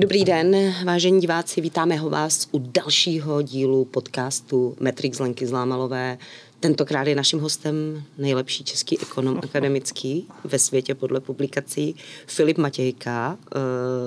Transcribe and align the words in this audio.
Dobrý 0.00 0.24
den, 0.24 0.74
vážení 0.84 1.20
diváci, 1.20 1.60
vítáme 1.60 1.96
ho 1.96 2.10
vás 2.10 2.48
u 2.52 2.58
dalšího 2.58 3.42
dílu 3.42 3.84
podcastu 3.84 4.76
Metrix 4.80 5.18
Lenky 5.18 5.46
Zlámalové. 5.46 6.18
Tentokrát 6.60 7.06
je 7.06 7.14
naším 7.14 7.40
hostem 7.40 8.02
nejlepší 8.18 8.64
český 8.64 9.00
ekonom 9.00 9.38
akademický 9.42 10.28
ve 10.44 10.58
světě 10.58 10.94
podle 10.94 11.20
publikací 11.20 11.94
Filip 12.26 12.58
Matějka, 12.58 13.38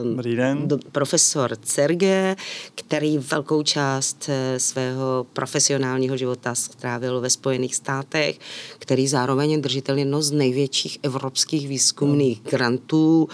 Dobrý 0.03 0.35
den. 0.35 0.67
profesor 0.91 1.55
CERGE, 1.55 2.35
který 2.75 3.17
velkou 3.17 3.63
část 3.63 4.29
eh, 4.29 4.59
svého 4.59 5.25
profesionálního 5.33 6.17
života 6.17 6.55
strávil 6.55 7.21
ve 7.21 7.29
Spojených 7.29 7.75
státech, 7.75 8.39
který 8.79 9.07
zároveň 9.07 9.51
je 9.51 9.57
držitel 9.57 9.97
jedno 9.97 10.21
z 10.21 10.31
největších 10.31 10.97
evropských 11.03 11.67
výzkumných 11.67 12.41
grantů. 12.41 13.29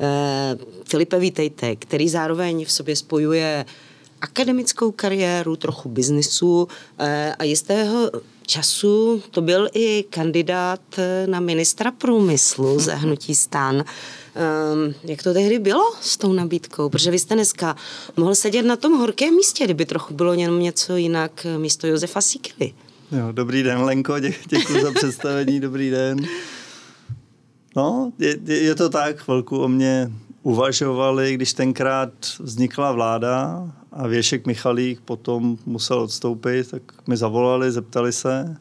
Eh, 0.00 0.56
Filipe, 0.84 1.18
vítejte, 1.18 1.76
který 1.76 2.08
zároveň 2.08 2.64
v 2.64 2.72
sobě 2.72 2.96
spojuje 2.96 3.64
akademickou 4.20 4.90
kariéru, 4.90 5.56
trochu 5.56 5.88
biznisu 5.88 6.68
eh, 6.98 7.34
a 7.38 7.44
jistého 7.44 8.10
času 8.46 9.22
to 9.30 9.40
byl 9.40 9.68
i 9.74 10.04
kandidát 10.10 10.80
eh, 10.98 11.26
na 11.26 11.40
ministra 11.40 11.90
průmyslu 11.90 12.80
ze 12.80 12.94
hnutí 12.94 13.34
stan. 13.34 13.76
Um, 13.76 14.94
jak 15.04 15.22
to 15.22 15.32
tehdy 15.32 15.58
bylo 15.58 15.84
s 16.00 16.16
tou 16.16 16.32
nabídkou? 16.32 16.88
Protože 16.88 17.10
vy 17.10 17.18
jste 17.18 17.34
dneska 17.34 17.76
mohl 18.16 18.34
sedět 18.34 18.62
na 18.62 18.76
tom 18.76 18.92
horkém 18.92 19.34
místě, 19.34 19.64
kdyby 19.64 19.86
trochu 19.86 20.14
bylo 20.14 20.34
jenom 20.34 20.60
něco 20.60 20.96
jinak 20.96 21.46
eh, 21.46 21.58
místo 21.58 21.86
Josefa 21.86 22.20
Sikely. 22.20 22.72
Jo, 23.12 23.32
dobrý 23.32 23.62
den, 23.62 23.78
Lenko, 23.78 24.18
dě, 24.18 24.34
děkuji 24.48 24.82
za 24.82 24.92
představení, 24.92 25.60
dobrý 25.60 25.90
den. 25.90 26.26
No, 27.76 28.12
je, 28.18 28.36
je 28.46 28.74
to 28.74 28.88
tak, 28.88 29.18
chvilku 29.18 29.58
o 29.58 29.68
mě 29.68 30.10
uvažovali, 30.42 31.34
když 31.34 31.52
tenkrát 31.52 32.12
vznikla 32.40 32.92
vláda 32.92 33.62
a 33.96 34.06
Věšek 34.06 34.46
Michalík 34.46 35.00
potom 35.00 35.58
musel 35.66 36.00
odstoupit, 36.00 36.70
tak 36.70 36.82
mi 37.08 37.16
zavolali, 37.16 37.72
zeptali 37.72 38.12
se. 38.12 38.56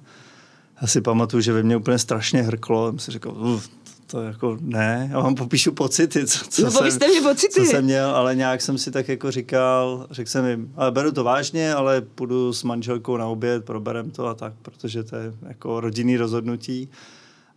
Já 0.82 0.88
si 0.88 1.02
pamatuju, 1.02 1.42
že 1.42 1.54
ve 1.54 1.64
mně 1.64 1.78
úplně 1.78 2.00
strašně 2.00 2.42
hrklo. 2.42 2.90
Jsem 2.90 3.00
si 3.00 3.12
říkal, 3.12 3.60
to 4.08 4.22
jako 4.22 4.58
ne, 4.62 5.10
já 5.12 5.20
vám 5.20 5.36
popíšu 5.36 5.72
pocity, 5.72 6.28
co, 6.28 6.46
co, 6.50 6.66
No, 6.66 6.72
povězte 6.72 7.08
mi 7.08 7.22
pocity. 7.22 7.54
co 7.54 7.66
jsem 7.66 7.84
měl, 7.86 8.10
ale 8.10 8.36
nějak 8.36 8.62
jsem 8.62 8.78
si 8.78 8.92
tak 8.92 9.08
jako 9.08 9.32
říkal, 9.32 10.08
řekl 10.12 10.30
jsem 10.30 10.46
jim, 10.46 10.74
ale 10.76 10.92
beru 10.92 11.12
to 11.12 11.24
vážně, 11.24 11.74
ale 11.74 12.02
půjdu 12.02 12.54
s 12.54 12.64
manželkou 12.64 13.18
na 13.18 13.28
oběd, 13.28 13.66
proberem 13.66 14.12
to 14.12 14.28
a 14.28 14.34
tak, 14.34 14.54
protože 14.62 15.04
to 15.04 15.16
je 15.16 15.34
jako 15.48 15.80
rodinný 15.80 16.18
rozhodnutí. 16.18 16.90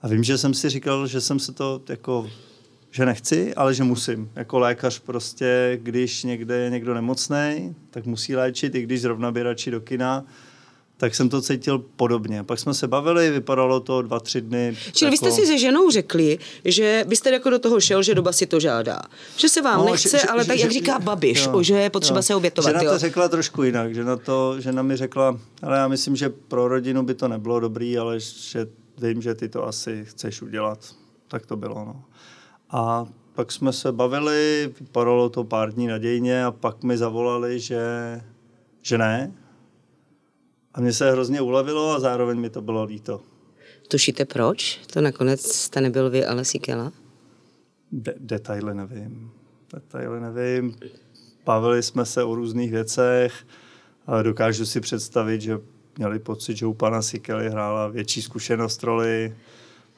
A 0.02 0.08
vím, 0.08 0.24
že 0.24 0.38
jsem 0.38 0.54
si 0.54 0.68
říkal, 0.70 1.06
že 1.06 1.20
jsem 1.20 1.38
se 1.38 1.52
to 1.52 1.80
jako 1.88 2.30
že 2.90 3.06
nechci, 3.06 3.54
ale 3.54 3.74
že 3.74 3.84
musím. 3.84 4.30
Jako 4.36 4.58
lékař 4.58 4.98
prostě, 4.98 5.78
když 5.82 6.24
někde 6.24 6.56
je 6.58 6.70
někdo 6.70 6.94
nemocný, 6.94 7.74
tak 7.90 8.06
musí 8.06 8.36
léčit, 8.36 8.74
i 8.74 8.82
když 8.82 9.00
zrovna 9.00 9.32
by 9.32 9.42
radši 9.42 9.70
do 9.70 9.80
kina, 9.80 10.24
tak 10.96 11.14
jsem 11.14 11.28
to 11.28 11.42
cítil 11.42 11.78
podobně. 11.78 12.44
Pak 12.44 12.58
jsme 12.58 12.74
se 12.74 12.88
bavili, 12.88 13.30
vypadalo 13.30 13.80
to 13.80 14.02
dva, 14.02 14.20
tři 14.20 14.40
dny. 14.40 14.76
Čili 14.92 15.10
vy 15.10 15.16
jste 15.16 15.26
jako- 15.26 15.36
si 15.40 15.46
se 15.46 15.58
ženou 15.58 15.90
řekli, 15.90 16.38
že 16.64 17.04
byste 17.08 17.30
jako 17.30 17.50
do 17.50 17.58
toho 17.58 17.80
šel, 17.80 18.02
že 18.02 18.14
doba 18.14 18.32
si 18.32 18.46
to 18.46 18.60
žádá. 18.60 19.02
Že 19.36 19.48
se 19.48 19.62
vám 19.62 19.78
No, 19.78 19.84
nechce, 19.92 20.08
že- 20.08 20.18
že- 20.18 20.26
ale 20.28 20.44
tak, 20.44 20.56
že- 20.56 20.62
jak 20.62 20.72
že- 20.72 20.78
říká 20.78 20.98
Babiš, 20.98 21.46
jo, 21.46 21.52
o, 21.52 21.62
že 21.62 21.74
je 21.74 21.90
potřeba 21.90 22.18
jo. 22.18 22.22
se 22.22 22.34
obětovat. 22.34 22.70
Žena 22.70 22.82
jo. 22.82 22.90
to 22.92 22.98
řekla 22.98 23.28
trošku 23.28 23.62
jinak. 23.62 23.94
Žena, 23.94 24.16
to, 24.16 24.60
žena 24.60 24.82
mi 24.82 24.96
řekla, 24.96 25.38
ale 25.62 25.78
já 25.78 25.88
myslím, 25.88 26.16
že 26.16 26.28
pro 26.28 26.68
rodinu 26.68 27.02
by 27.02 27.14
to 27.14 27.28
nebylo 27.28 27.60
dobrý, 27.60 27.98
ale 27.98 28.20
že 28.20 28.66
vím, 28.98 29.22
že 29.22 29.34
ty 29.34 29.48
to 29.48 29.66
asi 29.66 30.04
chceš 30.04 30.42
udělat. 30.42 30.78
Tak 31.28 31.46
to 31.46 31.56
bylo. 31.56 31.74
No. 31.74 32.04
A 32.70 33.06
pak 33.34 33.52
jsme 33.52 33.72
se 33.72 33.92
bavili, 33.92 34.72
vypadalo 34.80 35.28
to 35.28 35.44
pár 35.44 35.72
dní 35.72 35.86
nadějně 35.86 36.44
a 36.44 36.50
pak 36.50 36.82
mi 36.82 36.98
zavolali, 36.98 37.60
že, 37.60 37.80
že 38.82 38.98
ne. 38.98 39.32
A 40.74 40.80
mně 40.80 40.92
se 40.92 41.12
hrozně 41.12 41.40
ulevilo 41.40 41.90
a 41.90 42.00
zároveň 42.00 42.40
mi 42.40 42.50
to 42.50 42.62
bylo 42.62 42.84
líto. 42.84 43.20
Tušíte 43.88 44.24
proč? 44.24 44.80
To 44.92 45.00
nakonec 45.00 45.40
jste 45.40 45.80
nebyl 45.80 46.10
vy, 46.10 46.24
ale 46.24 46.44
Sikela? 46.44 46.92
De- 47.92 48.14
detaily 48.18 48.74
nevím. 48.74 49.30
Detaily 49.74 50.20
nevím. 50.20 50.76
Bavili 51.44 51.82
jsme 51.82 52.06
se 52.06 52.24
o 52.24 52.34
různých 52.34 52.70
věcech, 52.70 53.46
ale 54.06 54.22
dokážu 54.22 54.66
si 54.66 54.80
představit, 54.80 55.40
že 55.40 55.58
měli 55.98 56.18
pocit, 56.18 56.56
že 56.56 56.66
u 56.66 56.74
pana 56.74 57.02
Sikely 57.02 57.50
hrála 57.50 57.88
větší 57.88 58.22
zkušenost 58.22 58.82
roli 58.82 59.36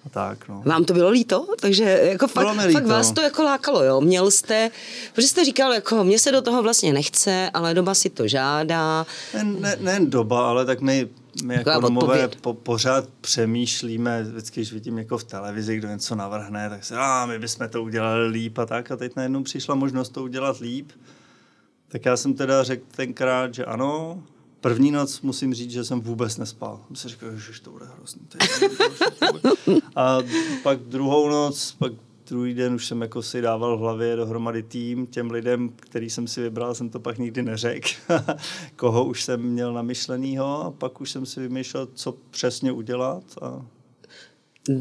tak, 0.09 0.49
no. 0.49 0.63
Vám 0.67 0.85
to 0.85 0.93
bylo 0.93 1.11
líto? 1.11 1.47
Takže 1.61 1.85
jako 1.85 2.27
fakt, 2.27 2.57
Bylo 2.57 2.73
fakt 2.73 2.87
vás 2.87 3.13
to 3.13 3.21
jako 3.21 3.43
lákalo, 3.43 3.85
jo? 3.85 4.01
Měl 4.01 4.31
jste, 4.31 4.71
protože 5.15 5.29
jste 5.29 5.45
říkal, 5.45 5.73
jako 5.73 6.05
mně 6.05 6.19
se 6.19 6.33
do 6.33 6.43
toho 6.43 6.63
vlastně 6.63 6.93
nechce, 6.93 7.51
ale 7.55 7.75
doba 7.75 7.95
si 7.95 8.11
to 8.11 8.29
žádá. 8.29 9.07
Ne, 9.35 9.45
ne, 9.45 9.77
nejen 9.81 10.11
doba, 10.11 10.49
ale 10.49 10.65
tak 10.65 10.81
my, 10.81 11.09
my 11.45 11.57
ekonomové 11.57 12.25
odpověď. 12.25 12.37
po, 12.41 12.55
pořád 12.55 13.09
přemýšlíme, 13.21 14.23
vždycky, 14.23 14.61
když 14.61 14.73
vidím 14.73 14.99
jako 14.99 15.19
v 15.19 15.25
televizi, 15.25 15.77
kdo 15.77 15.89
něco 15.89 16.15
navrhne, 16.15 16.71
tak 16.71 16.85
se, 16.85 16.97
a 16.97 17.27
my 17.27 17.39
bychom 17.39 17.69
to 17.69 17.83
udělali 17.83 18.27
líp 18.29 18.59
a 18.59 18.67
tak. 18.67 18.91
A 18.91 18.97
teď 18.97 19.17
najednou 19.17 19.43
přišla 19.43 19.75
možnost 19.75 20.09
to 20.09 20.23
udělat 20.23 20.59
líp. 20.59 20.91
Tak 21.89 22.05
já 22.05 22.17
jsem 22.17 22.35
teda 22.35 22.63
řekl 22.63 22.85
tenkrát, 22.97 23.55
že 23.55 23.65
ano. 23.65 24.23
První 24.61 24.91
noc 24.91 25.21
musím 25.21 25.55
říct, 25.55 25.71
že 25.71 25.85
jsem 25.85 26.01
vůbec 26.01 26.37
nespal. 26.37 26.81
Jsem 26.87 26.97
si 26.97 27.09
říkal, 27.09 27.37
že 27.37 27.61
to 27.63 27.71
bude 27.71 27.87
hrozný. 27.97 28.23
A 29.97 30.19
pak 30.63 30.79
druhou 30.79 31.29
noc, 31.29 31.77
pak 31.79 31.93
druhý 32.31 32.55
den 32.55 32.75
už 32.75 32.87
jsem 32.87 33.03
jako 33.03 33.23
si 33.23 33.41
dával 33.41 33.77
v 33.77 33.81
hlavě 33.81 34.17
dohromady 34.17 34.63
tým 34.63 35.07
těm 35.07 35.31
lidem, 35.31 35.69
který 35.77 36.11
jsem 36.11 36.27
si 36.27 36.43
vybral, 36.43 36.75
jsem 36.75 36.91
to 36.91 37.01
pak 37.01 37.19
nikdy 37.19 37.43
neřekl, 37.43 37.89
koho 38.77 39.05
už 39.05 39.25
jsem 39.25 39.43
měl 39.43 39.73
namyšlenýho 39.73 40.63
a 40.65 40.71
pak 40.71 41.01
už 41.01 41.11
jsem 41.11 41.27
si 41.27 41.41
vymýšlel, 41.41 41.89
co 41.95 42.15
přesně 42.31 42.73
udělat 42.73 43.25
a, 43.43 43.47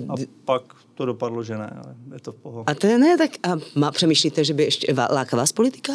a 0.09 0.13
pak 0.45 0.75
to 0.93 1.05
dopadlo, 1.05 1.43
že 1.43 1.57
ne, 1.57 1.79
ale 1.83 1.95
je 2.13 2.19
to 2.19 2.31
v 2.31 2.35
pohodě. 2.35 2.63
A 2.67 2.73
to 2.73 2.97
ne, 2.97 3.17
tak 3.17 3.31
a 3.43 3.55
má, 3.75 3.91
přemýšlíte, 3.91 4.43
že 4.43 4.53
by 4.53 4.63
ještě 4.63 4.95
láká 5.11 5.37
vás 5.37 5.51
politika? 5.51 5.93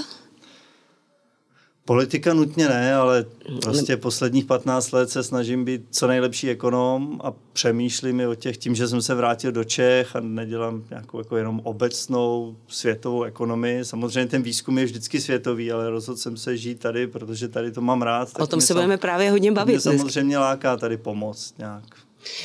Politika 1.86 2.34
nutně 2.34 2.68
ne, 2.68 2.94
ale 2.94 3.24
prostě 3.62 3.96
posledních 3.96 4.44
15 4.44 4.92
let 4.92 5.10
se 5.10 5.22
snažím 5.24 5.64
být 5.64 5.82
co 5.90 6.06
nejlepší 6.06 6.50
ekonom 6.50 7.20
a 7.24 7.32
přemýšlím 7.52 8.20
i 8.20 8.26
o 8.26 8.34
těch, 8.34 8.56
tím, 8.56 8.74
že 8.74 8.88
jsem 8.88 9.02
se 9.02 9.14
vrátil 9.14 9.52
do 9.52 9.64
Čech 9.64 10.16
a 10.16 10.20
nedělám 10.20 10.84
nějakou 10.90 11.18
jako 11.18 11.36
jenom 11.36 11.60
obecnou 11.64 12.56
světovou 12.68 13.22
ekonomii. 13.22 13.84
Samozřejmě 13.84 14.30
ten 14.30 14.42
výzkum 14.42 14.78
je 14.78 14.84
vždycky 14.84 15.20
světový, 15.20 15.72
ale 15.72 15.90
rozhodl 15.90 16.18
jsem 16.18 16.36
se 16.36 16.56
žít 16.56 16.78
tady, 16.78 17.06
protože 17.06 17.48
tady 17.48 17.72
to 17.72 17.80
mám 17.80 18.02
rád. 18.02 18.28
O 18.40 18.46
tom 18.46 18.56
mě 18.56 18.60
se 18.62 18.66
sam- 18.66 18.76
budeme 18.76 18.96
právě 18.96 19.30
hodně 19.30 19.50
Mě 19.50 19.56
bavit. 19.56 19.72
dneska. 19.72 19.90
samozřejmě 19.90 20.38
láká 20.38 20.76
tady 20.76 20.96
pomoct 20.96 21.54
nějak. 21.58 21.84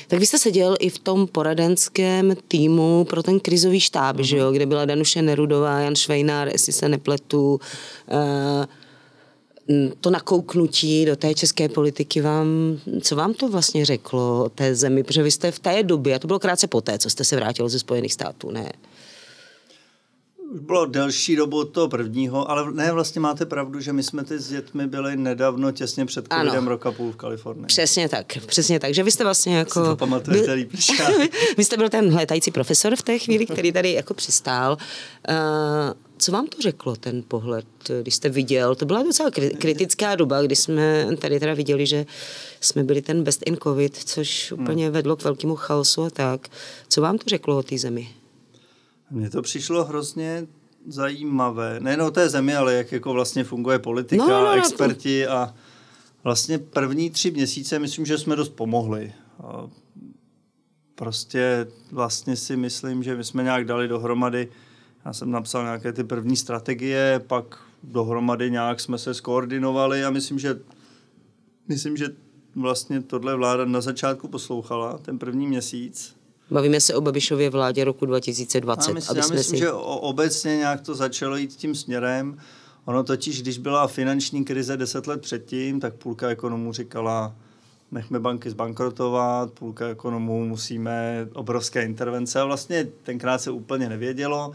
Tak 0.08 0.20
vy 0.20 0.26
jste 0.26 0.38
seděl 0.38 0.76
i 0.80 0.90
v 0.90 1.00
tom 1.00 1.28
poradenském 1.28 2.34
týmu 2.48 3.04
pro 3.10 3.24
ten 3.24 3.40
krizový 3.40 3.80
štáb, 3.80 4.20
že 4.20 4.38
jo, 4.38 4.52
kde 4.52 4.66
byla 4.66 4.86
Danuše 4.86 5.22
Nerudová, 5.22 5.80
Jan 5.80 5.96
Švejnár, 5.96 6.48
jestli 6.48 6.74
se 6.74 6.90
nepletu. 6.90 7.60
M, 8.08 8.68
to 10.02 10.10
nakouknutí 10.10 11.06
do 11.06 11.16
té 11.16 11.34
české 11.34 11.70
politiky 11.70 12.22
vám, 12.22 12.48
co 13.02 13.16
vám 13.16 13.34
to 13.34 13.50
vlastně 13.50 13.86
řeklo 13.86 14.50
té 14.50 14.76
zemi? 14.76 15.04
Protože 15.04 15.24
vy 15.24 15.32
jste 15.32 15.52
v 15.52 15.60
té 15.60 15.84
době, 15.84 16.16
a 16.16 16.20
to 16.20 16.28
bylo 16.28 16.40
krátce 16.40 16.68
poté, 16.68 17.00
co 17.00 17.10
jste 17.10 17.24
se 17.24 17.36
vrátil 17.36 17.70
ze 17.70 17.80
Spojených 17.80 18.14
států, 18.14 18.52
ne? 18.52 18.72
Už 20.54 20.60
bylo 20.60 20.86
delší 20.86 21.36
dobu 21.36 21.58
od 21.60 21.66
toho 21.66 21.88
prvního, 21.88 22.52
ale 22.52 22.72
ne, 22.72 22.92
vlastně 22.92 23.22
máte 23.22 23.46
pravdu, 23.46 23.80
že 23.80 23.94
my 23.94 24.04
jsme 24.04 24.24
ty 24.24 24.40
s 24.40 24.50
dětmi 24.50 24.88
byli 24.88 25.18
nedávno, 25.18 25.72
těsně 25.72 26.06
před 26.06 26.26
Ano. 26.30 26.44
covidem, 26.46 26.68
roka 26.68 26.92
půl 26.92 27.12
v 27.12 27.16
Kalifornii. 27.16 27.66
Přesně 27.66 28.10
tak, 28.10 28.26
přesně 28.46 28.80
tak, 28.80 28.94
že 28.94 29.04
vy 29.04 29.12
jste 29.12 29.24
vlastně 29.24 29.58
jako... 29.58 29.84
Si 29.84 29.90
to 29.90 29.96
pamatujete 29.96 30.46
byl- 30.46 30.56
líp 30.56 30.72
vy 31.58 31.64
jste 31.64 31.78
byl 31.78 31.90
ten 31.90 32.16
létající 32.16 32.52
profesor 32.52 32.96
v 32.96 33.02
té 33.02 33.20
chvíli, 33.20 33.46
který 33.46 33.72
tady 33.72 33.94
jako 33.94 34.14
přistál. 34.14 34.78
Uh, 35.30 35.36
co 36.18 36.32
vám 36.32 36.48
to 36.48 36.62
řeklo, 36.62 36.96
ten 36.96 37.24
pohled, 37.28 37.66
když 38.02 38.16
jste 38.16 38.30
viděl? 38.30 38.76
To 38.76 38.86
byla 38.86 39.04
docela 39.04 39.30
kri- 39.30 39.58
kritická 39.58 40.16
doba, 40.16 40.42
kdy 40.42 40.56
jsme 40.56 41.08
tady 41.20 41.40
teda 41.40 41.54
viděli, 41.54 41.86
že 41.86 42.06
jsme 42.62 42.84
byli 42.84 43.02
ten 43.02 43.24
best 43.24 43.44
in 43.46 43.58
covid, 43.64 43.98
což 43.98 44.52
úplně 44.52 44.90
vedlo 44.90 45.16
k 45.16 45.24
velkému 45.24 45.56
chaosu 45.56 46.04
a 46.04 46.10
tak. 46.10 46.48
Co 46.88 47.02
vám 47.02 47.18
to 47.18 47.24
řeklo 47.30 47.58
o 47.58 47.64
té 47.64 47.78
zemi? 47.78 48.10
Mně 49.12 49.30
to 49.30 49.42
přišlo 49.42 49.86
hrozně 49.86 50.48
zajímavé. 50.88 51.80
Nejen 51.80 52.02
o 52.02 52.12
té 52.12 52.30
zemi, 52.30 52.56
ale 52.56 52.74
jak 52.74 52.92
jako 52.92 53.14
vlastně 53.14 53.44
funguje 53.44 53.80
politika, 53.80 54.24
No, 54.24 54.30
no, 54.30 54.42
no, 54.42 54.52
experti 54.52 55.28
a 55.28 55.54
vlastně 56.24 56.58
první 56.58 57.10
tři 57.10 57.32
měsíce 57.32 57.80
myslím, 57.80 58.06
že 58.06 58.18
jsme 58.18 58.36
dost 58.36 58.50
pomohli. 58.50 59.14
Prostě 60.96 61.68
vlastně 61.92 62.36
si 62.36 62.56
myslím, 62.56 63.04
že 63.04 63.16
my 63.16 63.24
jsme 63.24 63.44
nějak 63.44 63.66
dali 63.66 63.88
dohromady, 63.88 64.48
já 65.06 65.14
jsem 65.14 65.32
napsal 65.32 65.64
nějaké 65.64 65.94
ty 65.94 66.04
první 66.04 66.38
strategie, 66.38 67.22
pak 67.28 67.60
dohromady 67.84 68.52
nějak 68.52 68.80
jsme 68.80 68.98
se 68.98 69.14
skoordinovali 69.14 70.06
a 70.06 70.10
myslím, 70.10 70.40
že 70.40 70.60
myslím, 71.68 71.98
že 71.98 72.08
vlastně 72.56 73.02
tohle 73.02 73.36
vláda 73.36 73.66
na 73.66 73.82
začátku 73.82 74.28
poslouchala, 74.28 74.98
ten 74.98 75.20
první 75.20 75.48
měsíc, 75.48 76.16
Bavíme 76.52 76.82
se 76.82 76.96
o 76.96 77.02
Babišově 77.02 77.50
vládě 77.50 77.84
roku 77.84 78.06
2020. 78.06 78.90
Já 78.90 78.94
myslím, 78.94 79.18
já 79.18 79.28
myslím 79.28 79.44
si... 79.44 79.58
že 79.58 79.72
obecně 79.72 80.58
nějak 80.58 80.82
to 80.82 80.96
začalo 80.96 81.36
jít 81.36 81.56
tím 81.56 81.76
směrem. 81.76 82.38
Ono 82.86 83.04
totiž, 83.04 83.42
když 83.42 83.58
byla 83.58 83.88
finanční 83.88 84.46
krize 84.46 84.78
deset 84.78 85.08
let 85.08 85.22
předtím, 85.22 85.80
tak 85.80 85.94
půlka 85.96 86.30
ekonomů 86.30 86.74
říkala, 86.74 87.36
nechme 87.92 88.20
banky 88.20 88.50
zbankrotovat, 88.50 89.52
půlka 89.52 89.88
ekonomů 89.88 90.46
musíme 90.46 91.28
obrovské 91.34 91.86
intervence 91.86 92.42
a 92.42 92.46
vlastně 92.46 92.88
tenkrát 93.04 93.42
se 93.42 93.52
úplně 93.52 93.90
nevědělo. 93.90 94.52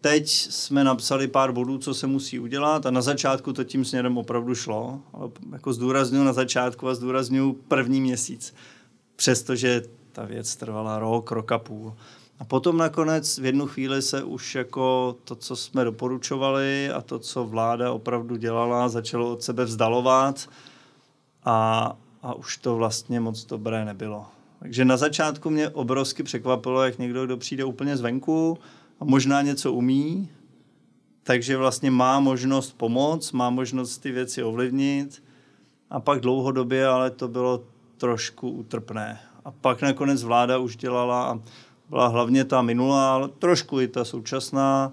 Teď 0.00 0.30
jsme 0.30 0.84
napsali 0.84 1.28
pár 1.28 1.52
bodů, 1.52 1.78
co 1.78 1.94
se 1.94 2.06
musí 2.06 2.38
udělat 2.38 2.86
a 2.86 2.90
na 2.90 3.02
začátku 3.02 3.52
to 3.52 3.64
tím 3.64 3.84
směrem 3.84 4.18
opravdu 4.18 4.54
šlo. 4.54 5.00
Ale 5.12 5.30
jako 5.52 5.72
zdůraznuju 5.72 6.24
na 6.24 6.32
začátku 6.32 6.88
a 6.88 6.94
zdůraznuju 6.94 7.52
první 7.52 8.00
měsíc. 8.00 8.54
Přestože 9.16 9.82
ta 10.14 10.24
věc 10.24 10.56
trvala 10.56 10.98
rok, 10.98 11.30
rok 11.30 11.52
a 11.52 11.58
půl. 11.58 11.94
A 12.38 12.44
potom 12.44 12.76
nakonec 12.76 13.38
v 13.38 13.44
jednu 13.44 13.66
chvíli 13.66 14.02
se 14.02 14.22
už 14.22 14.54
jako 14.54 15.16
to, 15.24 15.34
co 15.34 15.56
jsme 15.56 15.84
doporučovali 15.84 16.90
a 16.90 17.00
to, 17.00 17.18
co 17.18 17.44
vláda 17.44 17.92
opravdu 17.92 18.36
dělala, 18.36 18.88
začalo 18.88 19.32
od 19.32 19.42
sebe 19.42 19.64
vzdalovat 19.64 20.48
a, 21.44 21.96
a 22.22 22.34
už 22.34 22.56
to 22.56 22.76
vlastně 22.76 23.20
moc 23.20 23.44
dobré 23.44 23.84
nebylo. 23.84 24.26
Takže 24.58 24.84
na 24.84 24.96
začátku 24.96 25.50
mě 25.50 25.68
obrovsky 25.68 26.22
překvapilo, 26.22 26.82
jak 26.82 26.98
někdo, 26.98 27.24
kdo 27.24 27.36
přijde 27.36 27.64
úplně 27.64 27.96
zvenku 27.96 28.58
a 29.00 29.04
možná 29.04 29.42
něco 29.42 29.72
umí, 29.72 30.28
takže 31.22 31.56
vlastně 31.56 31.90
má 31.90 32.20
možnost 32.20 32.72
pomoct, 32.76 33.32
má 33.32 33.50
možnost 33.50 33.98
ty 33.98 34.12
věci 34.12 34.42
ovlivnit 34.42 35.22
a 35.90 36.00
pak 36.00 36.20
dlouhodobě, 36.20 36.86
ale 36.86 37.10
to 37.10 37.28
bylo 37.28 37.64
trošku 37.96 38.50
utrpné. 38.50 39.20
A 39.44 39.50
pak 39.50 39.82
nakonec 39.82 40.22
vláda 40.22 40.58
už 40.58 40.76
dělala 40.76 41.30
a 41.30 41.40
byla 41.90 42.06
hlavně 42.06 42.44
ta 42.44 42.62
minulá, 42.62 43.14
ale 43.14 43.28
trošku 43.28 43.80
i 43.80 43.88
ta 43.88 44.04
současná 44.04 44.92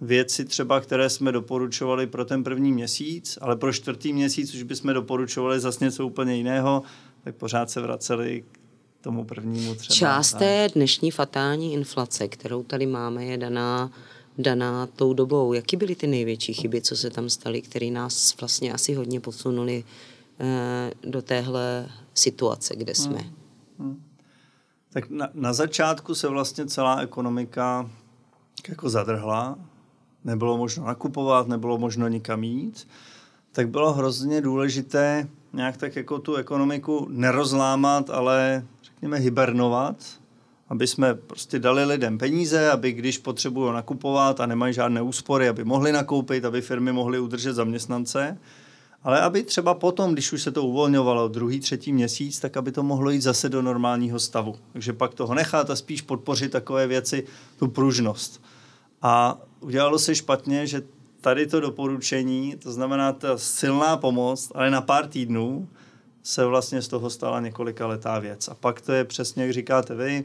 věci 0.00 0.44
třeba, 0.44 0.80
které 0.80 1.10
jsme 1.10 1.32
doporučovali 1.32 2.06
pro 2.06 2.24
ten 2.24 2.44
první 2.44 2.72
měsíc, 2.72 3.38
ale 3.40 3.56
pro 3.56 3.72
čtvrtý 3.72 4.12
měsíc 4.12 4.54
už 4.54 4.62
bychom 4.62 4.94
doporučovali 4.94 5.60
zase 5.60 5.84
něco 5.84 6.06
úplně 6.06 6.36
jiného, 6.36 6.82
tak 7.24 7.34
pořád 7.34 7.70
se 7.70 7.80
vraceli 7.80 8.44
k 8.52 9.04
tomu 9.04 9.24
prvnímu 9.24 9.74
třeba. 9.74 9.94
Část 9.94 10.32
té 10.32 10.68
dnešní 10.74 11.10
fatální 11.10 11.72
inflace, 11.72 12.28
kterou 12.28 12.62
tady 12.62 12.86
máme, 12.86 13.24
je 13.24 13.38
daná 13.38 13.90
daná 14.38 14.86
tou 14.86 15.14
dobou. 15.14 15.52
Jaký 15.52 15.76
byly 15.76 15.94
ty 15.94 16.06
největší 16.06 16.54
chyby, 16.54 16.80
co 16.80 16.96
se 16.96 17.10
tam 17.10 17.30
staly, 17.30 17.62
které 17.62 17.90
nás 17.90 18.34
vlastně 18.40 18.72
asi 18.72 18.94
hodně 18.94 19.20
posunuli 19.20 19.84
eh, 20.40 20.90
do 21.04 21.22
téhle 21.22 21.88
situace, 22.14 22.76
kde 22.76 22.94
jsme? 22.94 23.18
Hmm. 23.18 23.41
Hmm. 23.82 24.02
Tak 24.92 25.10
na, 25.10 25.28
na 25.34 25.52
začátku 25.52 26.14
se 26.14 26.28
vlastně 26.28 26.66
celá 26.66 27.00
ekonomika 27.00 27.90
jako 28.68 28.90
zadrhla, 28.90 29.58
nebylo 30.24 30.58
možno 30.58 30.84
nakupovat, 30.84 31.48
nebylo 31.48 31.78
možno 31.78 32.08
nikam 32.08 32.44
jít, 32.44 32.88
tak 33.52 33.68
bylo 33.68 33.92
hrozně 33.92 34.40
důležité 34.40 35.28
nějak 35.52 35.76
tak 35.76 35.96
jako 35.96 36.18
tu 36.18 36.34
ekonomiku 36.34 37.06
nerozlámat, 37.10 38.10
ale 38.10 38.66
řekněme 38.82 39.18
hibernovat, 39.18 39.96
aby 40.68 40.86
jsme 40.86 41.14
prostě 41.14 41.58
dali 41.58 41.84
lidem 41.84 42.18
peníze, 42.18 42.70
aby 42.70 42.92
když 42.92 43.18
potřebují 43.18 43.72
nakupovat 43.72 44.40
a 44.40 44.46
nemají 44.46 44.74
žádné 44.74 45.02
úspory, 45.02 45.48
aby 45.48 45.64
mohli 45.64 45.92
nakoupit, 45.92 46.44
aby 46.44 46.60
firmy 46.60 46.92
mohly 46.92 47.18
udržet 47.18 47.52
zaměstnance 47.52 48.38
ale 49.04 49.20
aby 49.20 49.42
třeba 49.42 49.74
potom, 49.74 50.12
když 50.12 50.32
už 50.32 50.42
se 50.42 50.52
to 50.52 50.64
uvolňovalo 50.64 51.28
druhý, 51.28 51.60
třetí 51.60 51.92
měsíc, 51.92 52.40
tak 52.40 52.56
aby 52.56 52.72
to 52.72 52.82
mohlo 52.82 53.10
jít 53.10 53.20
zase 53.20 53.48
do 53.48 53.62
normálního 53.62 54.18
stavu. 54.18 54.56
Takže 54.72 54.92
pak 54.92 55.14
toho 55.14 55.34
nechat 55.34 55.70
a 55.70 55.76
spíš 55.76 56.02
podpořit 56.02 56.52
takové 56.52 56.86
věci, 56.86 57.24
tu 57.58 57.68
pružnost. 57.68 58.42
A 59.02 59.40
udělalo 59.60 59.98
se 59.98 60.14
špatně, 60.14 60.66
že 60.66 60.82
tady 61.20 61.46
to 61.46 61.60
doporučení, 61.60 62.56
to 62.58 62.72
znamená 62.72 63.12
ta 63.12 63.38
silná 63.38 63.96
pomoc, 63.96 64.52
ale 64.54 64.70
na 64.70 64.80
pár 64.80 65.06
týdnů, 65.06 65.68
se 66.22 66.44
vlastně 66.44 66.82
z 66.82 66.88
toho 66.88 67.10
stala 67.10 67.40
několika 67.40 67.86
letá 67.86 68.18
věc. 68.18 68.48
A 68.48 68.54
pak 68.54 68.80
to 68.80 68.92
je 68.92 69.04
přesně, 69.04 69.42
jak 69.42 69.52
říkáte 69.52 69.94
vy, 69.94 70.24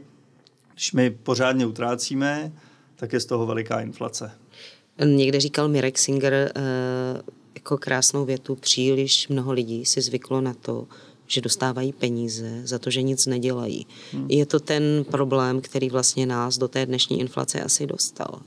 když 0.72 0.92
my 0.92 1.10
pořádně 1.10 1.66
utrácíme, 1.66 2.52
tak 2.96 3.12
je 3.12 3.20
z 3.20 3.26
toho 3.26 3.46
veliká 3.46 3.80
inflace. 3.80 4.32
Někde 5.04 5.40
říkal 5.40 5.68
Mirek 5.68 5.98
Singer, 5.98 6.34
eh, 6.34 6.50
jako 7.58 7.78
krásnou 7.78 8.24
větu, 8.24 8.54
příliš 8.54 9.28
mnoho 9.28 9.52
lidí 9.52 9.84
si 9.84 10.00
zvyklo 10.00 10.40
na 10.40 10.54
to, 10.54 10.86
že 11.26 11.40
dostávají 11.40 11.92
peníze 11.92 12.66
za 12.66 12.78
to, 12.78 12.90
že 12.90 13.02
nic 13.02 13.26
nedělají. 13.26 13.86
Hmm. 14.12 14.26
Je 14.30 14.46
to 14.46 14.60
ten 14.60 15.04
problém, 15.10 15.60
který 15.60 15.90
vlastně 15.90 16.26
nás 16.26 16.58
do 16.58 16.68
té 16.68 16.86
dnešní 16.86 17.20
inflace 17.20 17.60
asi 17.60 17.86
dostal. 17.86 18.40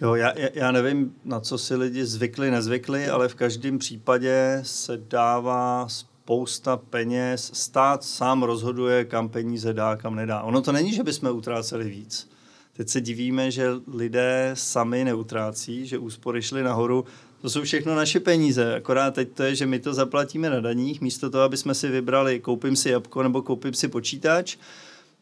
Jo, 0.00 0.14
já, 0.14 0.32
já 0.54 0.70
nevím, 0.70 1.14
na 1.24 1.40
co 1.40 1.58
si 1.58 1.76
lidi 1.76 2.06
zvykli, 2.06 2.50
nezvykli, 2.50 3.08
ale 3.08 3.28
v 3.28 3.34
každém 3.34 3.78
případě 3.78 4.60
se 4.62 4.96
dává 4.96 5.88
spousta 5.88 6.76
peněz. 6.76 7.50
Stát 7.54 8.04
sám 8.04 8.42
rozhoduje, 8.42 9.04
kam 9.04 9.28
peníze 9.28 9.72
dá, 9.72 9.96
kam 9.96 10.14
nedá. 10.14 10.42
Ono 10.42 10.62
to 10.62 10.72
není, 10.72 10.92
že 10.92 11.02
bychom 11.02 11.36
utráceli 11.36 11.84
víc. 11.84 12.30
Teď 12.72 12.88
se 12.88 13.00
divíme, 13.00 13.50
že 13.50 13.68
lidé 13.94 14.50
sami 14.54 15.04
neutrácí, 15.04 15.86
že 15.86 15.98
úspory 15.98 16.42
šly 16.42 16.62
nahoru. 16.62 17.04
To 17.40 17.50
jsou 17.50 17.62
všechno 17.62 17.94
naše 17.94 18.20
peníze, 18.20 18.74
akorát 18.74 19.14
teď 19.14 19.32
to 19.32 19.42
je, 19.42 19.54
že 19.54 19.66
my 19.66 19.78
to 19.78 19.94
zaplatíme 19.94 20.50
na 20.50 20.60
daních, 20.60 21.00
místo 21.00 21.30
toho, 21.30 21.44
aby 21.44 21.56
jsme 21.56 21.74
si 21.74 21.88
vybrali, 21.88 22.40
koupím 22.40 22.76
si 22.76 22.90
jabko 22.90 23.22
nebo 23.22 23.42
koupím 23.42 23.74
si 23.74 23.88
počítač, 23.88 24.56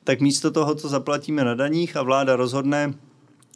tak 0.04 0.20
místo 0.20 0.50
toho 0.50 0.74
to 0.74 0.88
zaplatíme 0.88 1.44
na 1.44 1.54
daních 1.54 1.96
a 1.96 2.02
vláda 2.02 2.36
rozhodne, 2.36 2.94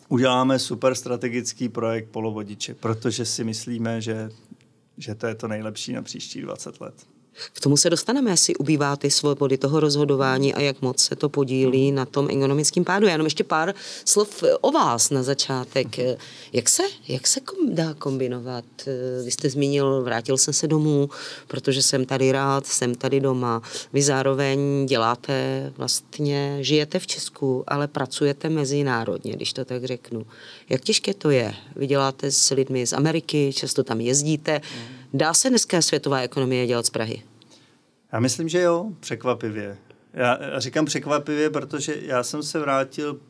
uděláme 0.08 0.58
super 0.58 0.94
strategický 0.94 1.68
projekt 1.68 2.08
polovodiče, 2.10 2.74
protože 2.74 3.24
si 3.24 3.44
myslíme, 3.44 4.00
že, 4.00 4.30
že 4.98 5.14
to 5.14 5.26
je 5.26 5.34
to 5.34 5.48
nejlepší 5.48 5.92
na 5.92 6.02
příští 6.02 6.40
20 6.40 6.80
let. 6.80 6.94
K 7.52 7.60
tomu 7.60 7.76
se 7.76 7.90
dostaneme, 7.90 8.30
jestli 8.30 8.56
ubývá 8.56 8.96
ty 8.96 9.10
svobody 9.10 9.58
toho 9.58 9.80
rozhodování 9.80 10.54
a 10.54 10.60
jak 10.60 10.82
moc 10.82 11.02
se 11.02 11.16
to 11.16 11.28
podílí 11.28 11.92
na 11.92 12.04
tom 12.04 12.28
ekonomickém 12.30 12.84
pádu. 12.84 13.06
Já 13.06 13.12
jenom 13.12 13.26
ještě 13.26 13.44
pár 13.44 13.74
slov 14.04 14.44
o 14.60 14.70
vás 14.72 15.10
na 15.10 15.22
začátek. 15.22 15.96
Jak 16.52 16.68
se, 16.68 16.82
jak 17.08 17.26
se 17.26 17.40
dá 17.68 17.94
kombinovat? 17.94 18.64
Vy 19.24 19.30
jste 19.30 19.50
zmínil, 19.50 20.02
vrátil 20.02 20.38
jsem 20.38 20.54
se 20.54 20.66
domů, 20.66 21.10
protože 21.48 21.82
jsem 21.82 22.04
tady 22.04 22.32
rád, 22.32 22.66
jsem 22.66 22.94
tady 22.94 23.20
doma. 23.20 23.62
Vy 23.92 24.02
zároveň 24.02 24.86
děláte, 24.86 25.72
vlastně 25.76 26.58
žijete 26.60 26.98
v 26.98 27.06
Česku, 27.06 27.64
ale 27.66 27.88
pracujete 27.88 28.48
mezinárodně, 28.48 29.32
když 29.32 29.52
to 29.52 29.64
tak 29.64 29.84
řeknu. 29.84 30.26
Jak 30.68 30.80
těžké 30.80 31.14
to 31.14 31.30
je? 31.30 31.54
Vy 31.76 31.86
děláte 31.86 32.30
s 32.30 32.50
lidmi 32.50 32.86
z 32.86 32.92
Ameriky, 32.92 33.52
často 33.54 33.84
tam 33.84 34.00
jezdíte. 34.00 34.60
Dá 35.14 35.34
se 35.34 35.50
dneska 35.50 35.82
světová 35.82 36.20
ekonomie 36.20 36.66
dělat 36.66 36.86
z 36.86 36.90
Prahy? 36.90 37.22
Já 38.12 38.20
myslím, 38.20 38.48
že 38.48 38.60
jo, 38.60 38.90
překvapivě. 39.00 39.78
Já, 40.12 40.38
říkám 40.60 40.84
překvapivě, 40.84 41.50
protože 41.50 41.94
já 42.00 42.22
jsem 42.22 42.42
se 42.42 42.58
vrátil 42.58 43.20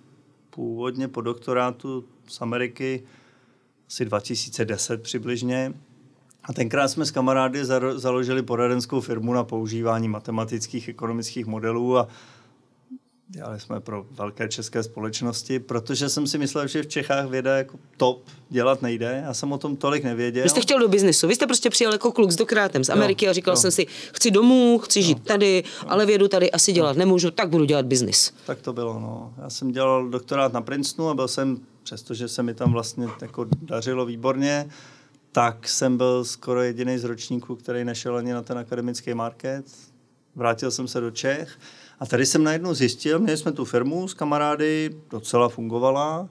původně 0.50 1.08
po 1.08 1.20
doktorátu 1.20 2.04
z 2.28 2.40
Ameriky 2.40 3.02
asi 3.88 4.04
2010 4.04 5.02
přibližně. 5.02 5.74
A 6.44 6.52
tenkrát 6.52 6.88
jsme 6.88 7.06
s 7.06 7.10
kamarády 7.10 7.64
založili 7.94 8.42
poradenskou 8.42 9.00
firmu 9.00 9.32
na 9.32 9.44
používání 9.44 10.08
matematických 10.08 10.88
ekonomických 10.88 11.46
modelů 11.46 11.98
a 11.98 12.08
Dělali 13.34 13.60
jsme 13.60 13.80
pro 13.80 14.06
velké 14.10 14.48
české 14.48 14.82
společnosti, 14.82 15.58
protože 15.58 16.08
jsem 16.08 16.26
si 16.26 16.38
myslel, 16.38 16.66
že 16.66 16.82
v 16.82 16.86
Čechách 16.86 17.28
věda 17.28 17.56
jako 17.56 17.78
top 17.96 18.24
dělat 18.50 18.82
nejde. 18.82 19.22
Já 19.24 19.34
jsem 19.34 19.52
o 19.52 19.58
tom 19.58 19.76
tolik 19.76 20.04
nevěděl. 20.04 20.42
Vy 20.42 20.48
jste 20.48 20.60
chtěl 20.60 20.78
do 20.78 20.88
biznesu. 20.88 21.28
Vy 21.28 21.34
jste 21.34 21.46
prostě 21.46 21.70
přijel 21.70 21.92
jako 21.92 22.12
kluk 22.12 22.30
s 22.30 22.36
doktorátem 22.36 22.84
z 22.84 22.88
Ameriky 22.88 23.24
jo, 23.24 23.30
a 23.30 23.32
říkal 23.32 23.52
jo. 23.52 23.60
jsem 23.60 23.70
si, 23.70 23.86
chci 24.12 24.30
domů, 24.30 24.78
chci 24.78 24.98
jo. 24.98 25.06
žít 25.06 25.24
tady, 25.24 25.62
jo. 25.66 25.88
ale 25.88 26.06
vědu 26.06 26.28
tady 26.28 26.50
asi 26.50 26.72
dělat 26.72 26.92
jo. 26.92 26.98
nemůžu, 26.98 27.30
tak 27.30 27.48
budu 27.48 27.64
dělat 27.64 27.86
biznis. 27.86 28.34
Tak 28.46 28.60
to 28.60 28.72
bylo, 28.72 29.00
no. 29.00 29.34
Já 29.42 29.50
jsem 29.50 29.72
dělal 29.72 30.08
doktorát 30.08 30.52
na 30.52 30.60
Princetonu 30.60 31.08
a 31.08 31.14
byl 31.14 31.28
jsem, 31.28 31.60
přestože 31.82 32.28
se 32.28 32.42
mi 32.42 32.54
tam 32.54 32.72
vlastně 32.72 33.08
jako 33.20 33.46
dařilo 33.62 34.06
výborně, 34.06 34.68
tak 35.32 35.68
jsem 35.68 35.96
byl 35.96 36.24
skoro 36.24 36.62
jediný 36.62 36.98
z 36.98 37.04
ročníků, 37.04 37.56
který 37.56 37.84
nešel 37.84 38.16
ani 38.16 38.32
na 38.32 38.42
ten 38.42 38.58
akademický 38.58 39.14
market. 39.14 39.64
Vrátil 40.36 40.70
jsem 40.70 40.88
se 40.88 41.00
do 41.00 41.10
Čech 41.10 41.58
a 42.02 42.06
tady 42.06 42.26
jsem 42.26 42.44
najednou 42.44 42.74
zjistil, 42.74 43.18
měli 43.18 43.38
jsme 43.38 43.52
tu 43.52 43.64
firmu 43.64 44.08
s 44.08 44.14
kamarády, 44.14 44.90
docela 45.10 45.48
fungovala. 45.48 46.28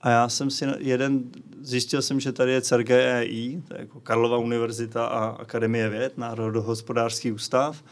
A 0.00 0.10
já 0.10 0.28
jsem 0.28 0.50
si 0.50 0.64
jeden, 0.78 1.22
zjistil 1.60 2.02
jsem, 2.02 2.20
že 2.20 2.32
tady 2.32 2.52
je 2.52 2.62
CERGEI, 2.62 3.62
to 3.68 3.74
je 3.74 3.80
jako 3.80 4.00
Karlova 4.00 4.38
univerzita 4.38 5.06
a 5.06 5.28
Akademie 5.28 5.88
věd, 5.88 6.18
Národohospodářský 6.18 7.32
ústav. 7.32 7.84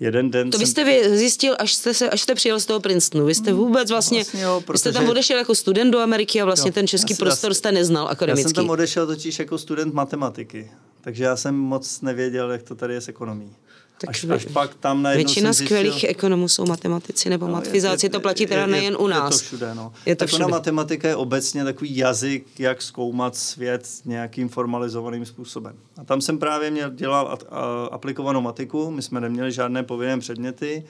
Jeden 0.00 0.30
den 0.30 0.50
to 0.50 0.58
byste 0.58 0.84
jsem... 0.84 1.16
zjistil, 1.16 1.56
až 1.58 1.74
jste, 1.74 1.94
se, 1.94 2.10
až 2.10 2.20
jste 2.20 2.34
přijel 2.34 2.60
z 2.60 2.66
toho 2.66 2.80
Princetonu. 2.80 3.26
Vy 3.26 3.34
jste 3.34 3.50
hmm, 3.50 3.60
vůbec 3.60 3.90
vlastně, 3.90 4.18
vlastně 4.18 4.42
jo, 4.42 4.62
protože... 4.66 4.78
jste 4.78 4.92
tam 4.92 5.08
odešel 5.08 5.38
jako 5.38 5.54
student 5.54 5.92
do 5.92 5.98
Ameriky 5.98 6.40
a 6.40 6.44
vlastně 6.44 6.68
jo, 6.68 6.72
ten 6.72 6.86
český 6.86 7.12
já, 7.12 7.16
prostor 7.16 7.54
jste 7.54 7.72
neznal 7.72 8.08
akademický. 8.08 8.42
Já 8.42 8.48
jsem 8.48 8.54
tam 8.54 8.70
odešel 8.70 9.06
totiž 9.06 9.38
jako 9.38 9.58
student 9.58 9.94
matematiky, 9.94 10.70
takže 11.06 11.24
já 11.24 11.36
jsem 11.36 11.54
moc 11.54 12.00
nevěděl, 12.00 12.50
jak 12.50 12.62
to 12.62 12.74
tady 12.74 12.94
je 12.94 13.00
s 13.00 13.08
ekonomí. 13.08 13.52
Tak 14.00 14.10
až, 14.10 14.24
až 14.24 14.44
pak 14.44 14.74
tam 14.74 15.02
najednou 15.02 15.24
Většina 15.24 15.52
jsem 15.52 15.66
skvělých 15.66 15.92
zjistil, 15.92 16.10
ekonomů 16.10 16.48
jsou 16.48 16.66
matematici 16.66 17.30
nebo 17.30 17.46
no, 17.46 17.52
matfizáci, 17.52 18.08
to 18.08 18.20
platí 18.20 18.46
teda 18.46 18.60
je, 18.60 18.66
nejen 18.66 18.96
u 19.00 19.06
nás. 19.06 19.34
Je 19.34 19.38
to 19.38 19.44
všude, 19.44 19.74
no. 19.74 19.92
Je 20.06 20.16
to 20.16 20.18
tak 20.18 20.28
všude. 20.28 20.44
ona 20.44 20.56
matematika 20.56 21.08
je 21.08 21.16
obecně 21.16 21.64
takový 21.64 21.96
jazyk, 21.96 22.60
jak 22.60 22.82
zkoumat 22.82 23.36
svět 23.36 23.88
nějakým 24.04 24.48
formalizovaným 24.48 25.26
způsobem. 25.26 25.76
A 25.96 26.04
tam 26.04 26.20
jsem 26.20 26.38
právě 26.38 26.70
měl, 26.70 26.90
dělal 26.90 27.26
a, 27.26 27.56
a, 27.56 27.86
aplikovanou 27.86 28.40
matiku, 28.40 28.90
my 28.90 29.02
jsme 29.02 29.20
neměli 29.20 29.52
žádné 29.52 29.82
povinné 29.82 30.18
předměty 30.18 30.84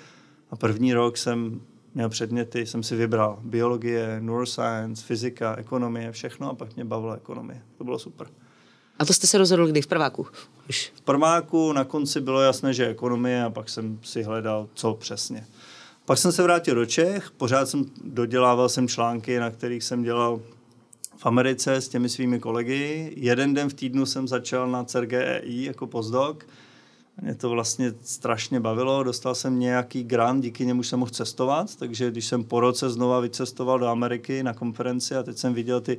a 0.50 0.56
první 0.56 0.94
rok 0.94 1.16
jsem 1.16 1.60
měl 1.94 2.08
předměty, 2.08 2.66
jsem 2.66 2.82
si 2.82 2.96
vybral 2.96 3.38
biologie, 3.42 4.20
neuroscience, 4.20 5.04
fyzika, 5.04 5.56
ekonomie, 5.56 6.12
všechno 6.12 6.50
a 6.50 6.54
pak 6.54 6.76
mě 6.76 6.84
bavila 6.84 7.16
ekonomie. 7.16 7.62
To 7.78 7.84
bylo 7.84 7.98
super. 7.98 8.26
A 8.98 9.04
to 9.04 9.12
jste 9.12 9.26
se 9.26 9.38
rozhodl 9.38 9.66
kdy 9.66 9.82
v 9.82 9.86
prváku? 9.86 10.26
Už. 10.68 10.92
V 10.94 11.00
prváku 11.00 11.72
na 11.72 11.84
konci 11.84 12.20
bylo 12.20 12.40
jasné, 12.40 12.74
že 12.74 12.88
ekonomie 12.88 13.44
a 13.44 13.50
pak 13.50 13.68
jsem 13.68 13.98
si 14.02 14.22
hledal, 14.22 14.68
co 14.74 14.94
přesně. 14.94 15.46
Pak 16.04 16.18
jsem 16.18 16.32
se 16.32 16.42
vrátil 16.42 16.74
do 16.74 16.86
Čech, 16.86 17.30
pořád 17.30 17.68
jsem 17.68 17.84
dodělával 18.04 18.68
jsem 18.68 18.88
články, 18.88 19.38
na 19.38 19.50
kterých 19.50 19.84
jsem 19.84 20.02
dělal 20.02 20.40
v 21.16 21.26
Americe 21.26 21.74
s 21.74 21.88
těmi 21.88 22.08
svými 22.08 22.40
kolegy. 22.40 23.12
Jeden 23.16 23.54
den 23.54 23.68
v 23.68 23.74
týdnu 23.74 24.06
jsem 24.06 24.28
začal 24.28 24.70
na 24.70 24.84
CERGEI 24.84 25.64
jako 25.64 25.86
postdoc. 25.86 26.36
Mě 27.22 27.34
to 27.34 27.50
vlastně 27.50 27.92
strašně 28.02 28.60
bavilo, 28.60 29.02
dostal 29.02 29.34
jsem 29.34 29.58
nějaký 29.58 30.04
grant, 30.04 30.42
díky 30.42 30.66
němu 30.66 30.82
jsem 30.82 30.98
mohl 30.98 31.10
cestovat, 31.10 31.76
takže 31.76 32.10
když 32.10 32.26
jsem 32.26 32.44
po 32.44 32.60
roce 32.60 32.90
znova 32.90 33.20
vycestoval 33.20 33.78
do 33.78 33.86
Ameriky 33.86 34.42
na 34.42 34.54
konferenci 34.54 35.16
a 35.16 35.22
teď 35.22 35.38
jsem 35.38 35.54
viděl 35.54 35.80
ty 35.80 35.98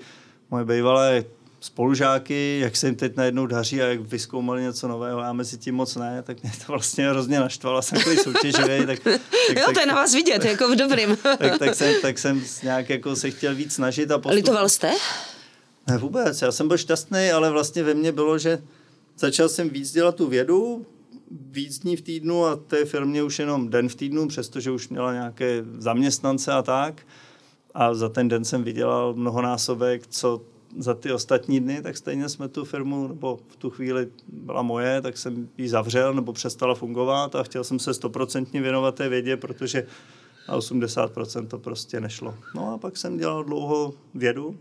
moje 0.51 0.65
bývalé 0.65 1.25
spolužáky, 1.59 2.59
jak 2.61 2.75
se 2.75 2.87
jim 2.87 2.95
teď 2.95 3.15
najednou 3.15 3.45
daří 3.45 3.81
a 3.81 3.85
jak 3.85 3.99
vyskoumali 3.99 4.61
něco 4.61 4.87
nového, 4.87 5.19
já 5.19 5.33
mezi 5.33 5.57
tím 5.57 5.75
moc 5.75 5.95
ne, 5.95 6.23
tak 6.23 6.43
mě 6.43 6.51
to 6.65 6.71
vlastně 6.71 7.09
hrozně 7.09 7.39
naštvalo, 7.39 7.81
jsem 7.81 7.97
takový 7.97 8.17
soutěživý. 8.17 8.85
Tak, 8.85 8.99
tak, 8.99 9.21
jo, 9.49 9.63
tak, 9.65 9.73
to 9.73 9.79
je 9.79 9.85
na 9.85 9.95
vás 9.95 10.13
vidět, 10.13 10.45
jako 10.45 10.69
v 10.69 10.75
dobrým. 10.75 11.17
tak, 11.37 11.59
tak, 11.59 11.75
jsem, 11.75 11.93
tak 12.01 12.19
jsem 12.19 12.43
nějak 12.63 12.89
jako 12.89 13.15
se 13.15 13.31
chtěl 13.31 13.55
víc 13.55 13.73
snažit. 13.73 14.11
A 14.11 14.17
postup... 14.17 14.35
Litoval 14.35 14.69
jste? 14.69 14.91
Ne, 15.87 15.97
vůbec, 15.97 16.41
já 16.41 16.51
jsem 16.51 16.67
byl 16.67 16.77
šťastný, 16.77 17.31
ale 17.31 17.49
vlastně 17.49 17.83
ve 17.83 17.93
mně 17.93 18.11
bylo, 18.11 18.37
že 18.37 18.61
začal 19.17 19.49
jsem 19.49 19.69
víc 19.69 19.91
dělat 19.91 20.15
tu 20.15 20.27
vědu, 20.27 20.85
víc 21.31 21.79
dní 21.79 21.95
v 21.95 22.01
týdnu 22.01 22.45
a 22.45 22.55
té 22.55 22.85
firmě 22.85 23.23
už 23.23 23.39
jenom 23.39 23.69
den 23.69 23.89
v 23.89 23.95
týdnu, 23.95 24.27
přestože 24.27 24.71
už 24.71 24.89
měla 24.89 25.13
nějaké 25.13 25.63
zaměstnance 25.77 26.53
a 26.53 26.61
tak. 26.61 27.01
A 27.73 27.93
za 27.93 28.09
ten 28.09 28.27
den 28.27 28.45
jsem 28.45 28.63
vydělal 28.63 29.13
mnohonásobek, 29.13 30.07
co 30.07 30.41
za 30.77 30.93
ty 30.93 31.11
ostatní 31.11 31.59
dny, 31.59 31.81
tak 31.81 31.97
stejně 31.97 32.29
jsme 32.29 32.47
tu 32.47 32.65
firmu, 32.65 33.07
nebo 33.07 33.39
v 33.47 33.55
tu 33.55 33.69
chvíli 33.69 34.07
byla 34.27 34.61
moje, 34.61 35.01
tak 35.01 35.17
jsem 35.17 35.49
ji 35.57 35.69
zavřel 35.69 36.13
nebo 36.13 36.33
přestala 36.33 36.75
fungovat 36.75 37.35
a 37.35 37.43
chtěl 37.43 37.63
jsem 37.63 37.79
se 37.79 37.93
stoprocentně 37.93 38.61
věnovat 38.61 38.95
té 38.95 39.09
vědě, 39.09 39.37
protože 39.37 39.87
na 40.49 40.57
80% 40.57 41.47
to 41.47 41.59
prostě 41.59 41.99
nešlo. 41.99 42.35
No 42.55 42.73
a 42.73 42.77
pak 42.77 42.97
jsem 42.97 43.17
dělal 43.17 43.43
dlouho 43.43 43.93
vědu, 44.13 44.55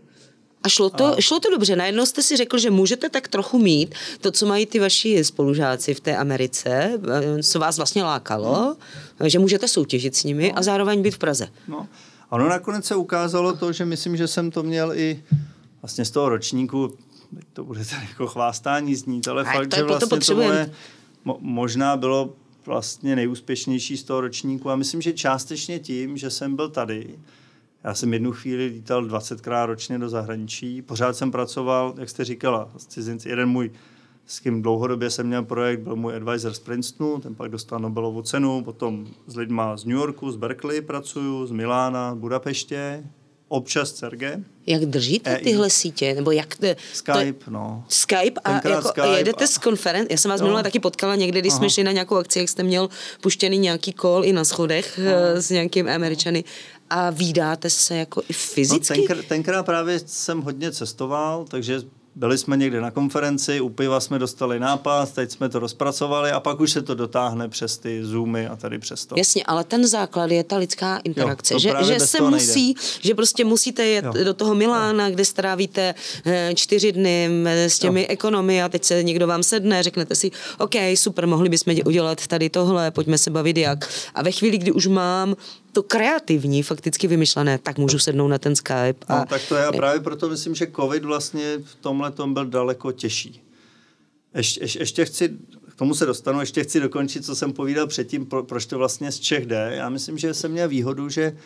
a 0.63 0.69
šlo 0.69 0.89
to, 0.89 1.05
a... 1.05 1.21
šlo 1.21 1.39
to 1.39 1.49
dobře. 1.49 1.75
Najednou 1.75 2.05
jste 2.05 2.23
si 2.23 2.37
řekl, 2.37 2.57
že 2.57 2.71
můžete 2.71 3.09
tak 3.09 3.27
trochu 3.27 3.59
mít 3.59 3.95
to, 4.21 4.31
co 4.31 4.45
mají 4.45 4.65
ty 4.65 4.79
vaši 4.79 5.23
spolužáci 5.23 5.93
v 5.93 5.99
té 5.99 6.17
Americe, 6.17 6.99
co 7.43 7.59
vás 7.59 7.77
vlastně 7.77 8.03
lákalo, 8.03 8.75
hmm. 9.19 9.29
že 9.29 9.39
můžete 9.39 9.67
soutěžit 9.67 10.15
s 10.15 10.23
nimi 10.23 10.51
no. 10.53 10.59
a 10.59 10.63
zároveň 10.63 11.01
být 11.01 11.15
v 11.15 11.17
Praze. 11.17 11.47
No. 11.67 11.87
Ono 12.29 12.49
nakonec 12.49 12.85
se 12.85 12.95
ukázalo 12.95 13.55
to, 13.55 13.71
že 13.71 13.85
myslím, 13.85 14.17
že 14.17 14.27
jsem 14.27 14.51
to 14.51 14.63
měl 14.63 14.93
i 14.93 15.23
vlastně 15.87 16.05
z 16.05 16.11
toho 16.11 16.29
ročníku, 16.29 16.97
to 17.53 17.63
bude 17.63 17.85
tady 17.85 18.07
jako 18.09 18.27
chvástání 18.27 18.95
znít, 18.95 19.27
ale 19.27 19.43
a 19.43 19.53
fakt, 19.53 19.75
že 19.75 19.83
vlastně 19.83 20.19
to 20.19 20.35
moje, 20.35 20.71
mo, 21.25 21.37
možná 21.41 21.97
bylo 21.97 22.33
vlastně 22.65 23.15
nejúspěšnější 23.15 23.97
z 23.97 24.03
toho 24.03 24.21
ročníku. 24.21 24.69
A 24.69 24.75
myslím, 24.75 25.01
že 25.01 25.13
částečně 25.13 25.79
tím, 25.79 26.17
že 26.17 26.29
jsem 26.29 26.55
byl 26.55 26.69
tady, 26.69 27.19
já 27.83 27.93
jsem 27.93 28.13
jednu 28.13 28.31
chvíli 28.31 28.65
lítal 28.65 29.05
20krát 29.05 29.65
ročně 29.65 29.99
do 29.99 30.09
zahraničí, 30.09 30.81
pořád 30.81 31.15
jsem 31.15 31.31
pracoval, 31.31 31.95
jak 31.97 32.09
jste 32.09 32.25
říkala, 32.25 32.69
s 32.77 32.85
cizinci. 32.85 33.29
Jeden 33.29 33.49
můj, 33.49 33.71
s 34.25 34.39
kým 34.39 34.61
dlouhodobě 34.61 35.09
jsem 35.09 35.27
měl 35.27 35.43
projekt, 35.43 35.79
byl 35.79 35.95
můj 35.95 36.15
advisor 36.15 36.53
z 36.53 36.59
Princetonu, 36.59 37.19
ten 37.19 37.35
pak 37.35 37.51
dostal 37.51 37.79
Nobelovu 37.79 38.21
cenu, 38.21 38.63
potom 38.63 39.07
s 39.27 39.35
lidma 39.35 39.77
z 39.77 39.85
New 39.85 39.97
Yorku, 39.97 40.31
z 40.31 40.35
Berkeley 40.35 40.81
pracuju, 40.81 41.45
z 41.45 41.51
Milána, 41.51 42.15
Budapeště, 42.15 43.03
občas 43.47 43.95
Serge. 43.95 44.39
Jak 44.67 44.85
držíte 44.85 45.35
EI. 45.35 45.43
tyhle 45.43 45.69
sítě? 45.69 46.13
Nebo 46.13 46.31
jak 46.31 46.55
te, 46.55 46.75
Skype, 46.93 47.45
to, 47.45 47.51
no. 47.51 47.85
Skype 47.87 48.41
a 48.43 48.51
jako 48.51 48.87
Skype 48.87 49.17
jedete 49.17 49.43
a... 49.43 49.47
z 49.47 49.57
konferenc. 49.57 50.07
Já 50.11 50.17
jsem 50.17 50.31
vás 50.31 50.41
minule 50.41 50.63
taky 50.63 50.79
potkala 50.79 51.15
někde, 51.15 51.39
když 51.39 51.51
Aha. 51.51 51.57
jsme 51.57 51.69
šli 51.69 51.83
na 51.83 51.91
nějakou 51.91 52.15
akci, 52.15 52.39
jak 52.39 52.49
jste 52.49 52.63
měl 52.63 52.89
puštěný 53.21 53.57
nějaký 53.57 53.93
call 54.01 54.25
i 54.25 54.33
na 54.33 54.43
schodech 54.43 54.99
Aha. 54.99 55.09
Eh, 55.11 55.41
s 55.41 55.49
nějakým 55.49 55.89
Američany. 55.89 56.43
A 56.89 57.09
výdáte 57.09 57.69
se 57.69 57.95
jako 57.95 58.21
i 58.29 58.33
fyzicky? 58.33 59.01
No, 59.01 59.07
tenkr, 59.07 59.23
tenkrát 59.23 59.63
právě 59.63 59.99
jsem 60.05 60.41
hodně 60.41 60.71
cestoval, 60.71 61.45
takže 61.49 61.81
byli 62.17 62.37
jsme 62.37 62.57
někde 62.57 62.81
na 62.81 62.91
konferenci, 62.91 63.61
u 63.61 63.69
piva 63.69 63.99
jsme 63.99 64.19
dostali 64.19 64.59
nápad, 64.59 65.13
teď 65.13 65.31
jsme 65.31 65.49
to 65.49 65.59
rozpracovali 65.59 66.31
a 66.31 66.39
pak 66.39 66.59
už 66.59 66.71
se 66.71 66.81
to 66.81 66.95
dotáhne 66.95 67.49
přes 67.49 67.77
ty 67.77 68.05
zoomy 68.05 68.47
a 68.47 68.55
tady 68.55 68.79
přes 68.79 69.05
to. 69.05 69.15
Jasně, 69.17 69.43
ale 69.43 69.63
ten 69.63 69.87
základ 69.87 70.31
je 70.31 70.43
ta 70.43 70.57
lidská 70.57 70.97
interakce, 70.97 71.53
jo, 71.53 71.59
že, 71.59 71.73
že 71.81 71.99
se 71.99 72.21
musí, 72.21 72.65
nejde. 72.65 72.81
že 73.01 73.15
prostě 73.15 73.45
musíte 73.45 73.85
jet 73.85 74.05
jo. 74.05 74.23
do 74.23 74.33
toho 74.33 74.55
Milána, 74.55 75.07
jo. 75.07 75.13
kde 75.13 75.25
strávíte 75.25 75.95
eh, 76.25 76.51
čtyři 76.55 76.91
dny 76.91 77.29
s 77.45 77.79
těmi 77.79 78.01
jo. 78.01 78.07
ekonomy 78.09 78.63
a 78.63 78.69
teď 78.69 78.83
se 78.83 79.03
někdo 79.03 79.27
vám 79.27 79.43
sedne, 79.43 79.83
řeknete 79.83 80.15
si, 80.15 80.31
OK, 80.57 80.75
super, 80.95 81.27
mohli 81.27 81.49
bychom 81.49 81.75
udělat 81.85 82.27
tady 82.27 82.49
tohle, 82.49 82.91
pojďme 82.91 83.17
se 83.17 83.29
bavit 83.29 83.57
jak. 83.57 83.89
A 84.15 84.23
ve 84.23 84.31
chvíli, 84.31 84.57
kdy 84.57 84.71
už 84.71 84.87
mám 84.87 85.35
to 85.71 85.83
kreativní, 85.83 86.63
fakticky 86.63 87.07
vymyšlené, 87.07 87.57
tak 87.57 87.77
můžu 87.77 87.99
sednout 87.99 88.27
na 88.27 88.37
ten 88.37 88.55
Skype. 88.55 89.05
A... 89.07 89.19
No, 89.19 89.25
tak 89.25 89.41
to 89.49 89.55
je 89.55 89.65
a 89.65 89.71
právě 89.71 89.99
proto 90.01 90.29
myslím, 90.29 90.55
že 90.55 90.67
covid 90.75 91.05
vlastně 91.05 91.57
v 91.57 91.75
tomhle 91.75 92.11
tom 92.11 92.33
byl 92.33 92.45
daleko 92.45 92.91
těžší. 92.91 93.43
Ještě, 94.35 94.61
ještě, 94.61 94.79
ještě 94.79 95.05
chci, 95.05 95.37
k 95.69 95.75
tomu 95.75 95.95
se 95.95 96.05
dostanu, 96.05 96.39
ještě 96.39 96.63
chci 96.63 96.79
dokončit, 96.79 97.25
co 97.25 97.35
jsem 97.35 97.53
povídal 97.53 97.87
předtím, 97.87 98.25
pro, 98.25 98.43
proč 98.43 98.65
to 98.65 98.77
vlastně 98.77 99.11
z 99.11 99.19
Čech 99.19 99.45
jde. 99.45 99.71
Já 99.75 99.89
myslím, 99.89 100.17
že 100.17 100.33
jsem 100.33 100.51
měl 100.51 100.69
výhodu, 100.69 101.09
že 101.09 101.37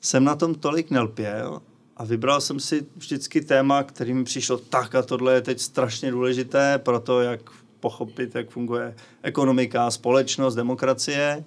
jsem 0.00 0.24
na 0.24 0.36
tom 0.36 0.54
tolik 0.54 0.90
nelpěl 0.90 1.62
a 1.96 2.04
vybral 2.04 2.40
jsem 2.40 2.60
si 2.60 2.86
vždycky 2.96 3.40
téma, 3.40 3.82
který 3.82 4.14
mi 4.14 4.24
přišlo 4.24 4.58
tak 4.58 4.94
a 4.94 5.02
tohle 5.02 5.34
je 5.34 5.40
teď 5.40 5.60
strašně 5.60 6.10
důležité 6.10 6.78
pro 6.78 7.00
to, 7.00 7.20
jak 7.20 7.40
pochopit, 7.80 8.34
jak 8.34 8.50
funguje 8.50 8.94
ekonomika, 9.22 9.90
společnost, 9.90 10.54
demokracie. 10.54 11.44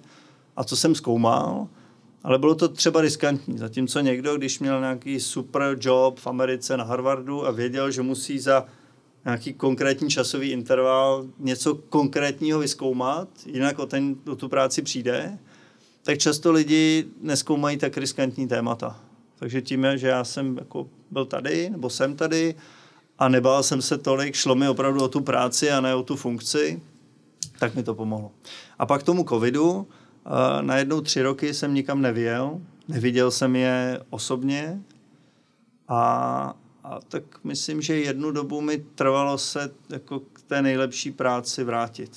A 0.56 0.64
co 0.64 0.76
jsem 0.76 0.94
zkoumal, 0.94 1.68
ale 2.22 2.38
bylo 2.38 2.54
to 2.54 2.68
třeba 2.68 3.00
riskantní. 3.00 3.58
Zatímco 3.58 4.00
někdo, 4.00 4.36
když 4.36 4.58
měl 4.58 4.80
nějaký 4.80 5.20
super 5.20 5.76
job 5.80 6.20
v 6.20 6.26
Americe 6.26 6.76
na 6.76 6.84
Harvardu 6.84 7.46
a 7.46 7.50
věděl, 7.50 7.90
že 7.90 8.02
musí 8.02 8.38
za 8.38 8.66
nějaký 9.24 9.52
konkrétní 9.52 10.10
časový 10.10 10.50
interval 10.50 11.26
něco 11.38 11.74
konkrétního 11.74 12.58
vyskoumat, 12.58 13.28
jinak 13.46 13.78
o, 13.78 13.86
ten, 13.86 14.16
o 14.30 14.36
tu 14.36 14.48
práci 14.48 14.82
přijde, 14.82 15.38
tak 16.02 16.18
často 16.18 16.52
lidi 16.52 17.04
neskoumají 17.20 17.76
tak 17.76 17.96
riskantní 17.96 18.48
témata. 18.48 19.00
Takže 19.38 19.62
tím 19.62 19.86
že 19.94 20.08
já 20.08 20.24
jsem 20.24 20.56
jako 20.58 20.88
byl 21.10 21.24
tady, 21.24 21.70
nebo 21.70 21.90
jsem 21.90 22.16
tady 22.16 22.54
a 23.18 23.28
nebál 23.28 23.62
jsem 23.62 23.82
se 23.82 23.98
tolik, 23.98 24.34
šlo 24.34 24.54
mi 24.54 24.68
opravdu 24.68 25.04
o 25.04 25.08
tu 25.08 25.20
práci 25.20 25.70
a 25.70 25.80
ne 25.80 25.94
o 25.94 26.02
tu 26.02 26.16
funkci, 26.16 26.82
tak 27.58 27.74
mi 27.74 27.82
to 27.82 27.94
pomohlo. 27.94 28.30
A 28.78 28.86
pak 28.86 29.02
tomu 29.02 29.24
covidu, 29.24 29.86
najednou 30.60 31.00
tři 31.00 31.22
roky 31.22 31.54
jsem 31.54 31.74
nikam 31.74 32.02
nevěl, 32.02 32.60
neviděl 32.88 33.30
jsem 33.30 33.56
je 33.56 34.00
osobně 34.10 34.80
a, 35.88 36.54
a 36.84 37.00
tak 37.08 37.22
myslím, 37.44 37.82
že 37.82 37.96
jednu 37.96 38.30
dobu 38.30 38.60
mi 38.60 38.84
trvalo 38.94 39.38
se 39.38 39.70
jako 39.90 40.20
k 40.20 40.42
té 40.42 40.62
nejlepší 40.62 41.10
práci 41.10 41.64
vrátit. 41.64 42.10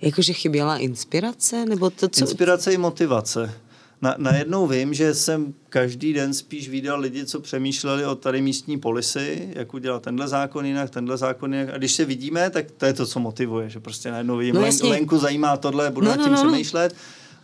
Jakože 0.00 0.32
chyběla 0.32 0.76
inspirace? 0.76 1.66
Nebo 1.66 1.90
to, 1.90 2.08
co... 2.08 2.20
Inspirace 2.20 2.72
i 2.72 2.76
motivace. 2.76 3.54
Na, 4.02 4.14
najednou 4.18 4.66
vím, 4.66 4.94
že 4.94 5.14
jsem 5.14 5.54
každý 5.68 6.12
den 6.12 6.34
spíš 6.34 6.68
viděl 6.68 7.00
lidi, 7.00 7.26
co 7.26 7.40
přemýšleli 7.40 8.06
o 8.06 8.14
tady 8.14 8.42
místní 8.42 8.78
polisy, 8.78 9.52
jak 9.56 9.74
udělat 9.74 10.02
tenhle 10.02 10.28
zákon 10.28 10.66
jinak, 10.66 10.90
tenhle 10.90 11.16
zákon 11.16 11.54
jinak. 11.54 11.74
A 11.74 11.78
když 11.78 11.92
se 11.92 12.04
vidíme, 12.04 12.50
tak 12.50 12.70
to 12.70 12.86
je 12.86 12.92
to, 12.92 13.06
co 13.06 13.20
motivuje, 13.20 13.70
že 13.70 13.80
prostě 13.80 14.10
najednou 14.10 14.36
vidím, 14.36 14.54
no, 14.54 14.88
Lenku 14.88 15.18
zajímá 15.18 15.56
tohle, 15.56 15.90
budu 15.90 16.06
no, 16.06 16.16
nad 16.16 16.24
tím 16.24 16.32
no, 16.32 16.42
no. 16.42 16.48
přemýšlet. 16.48 16.94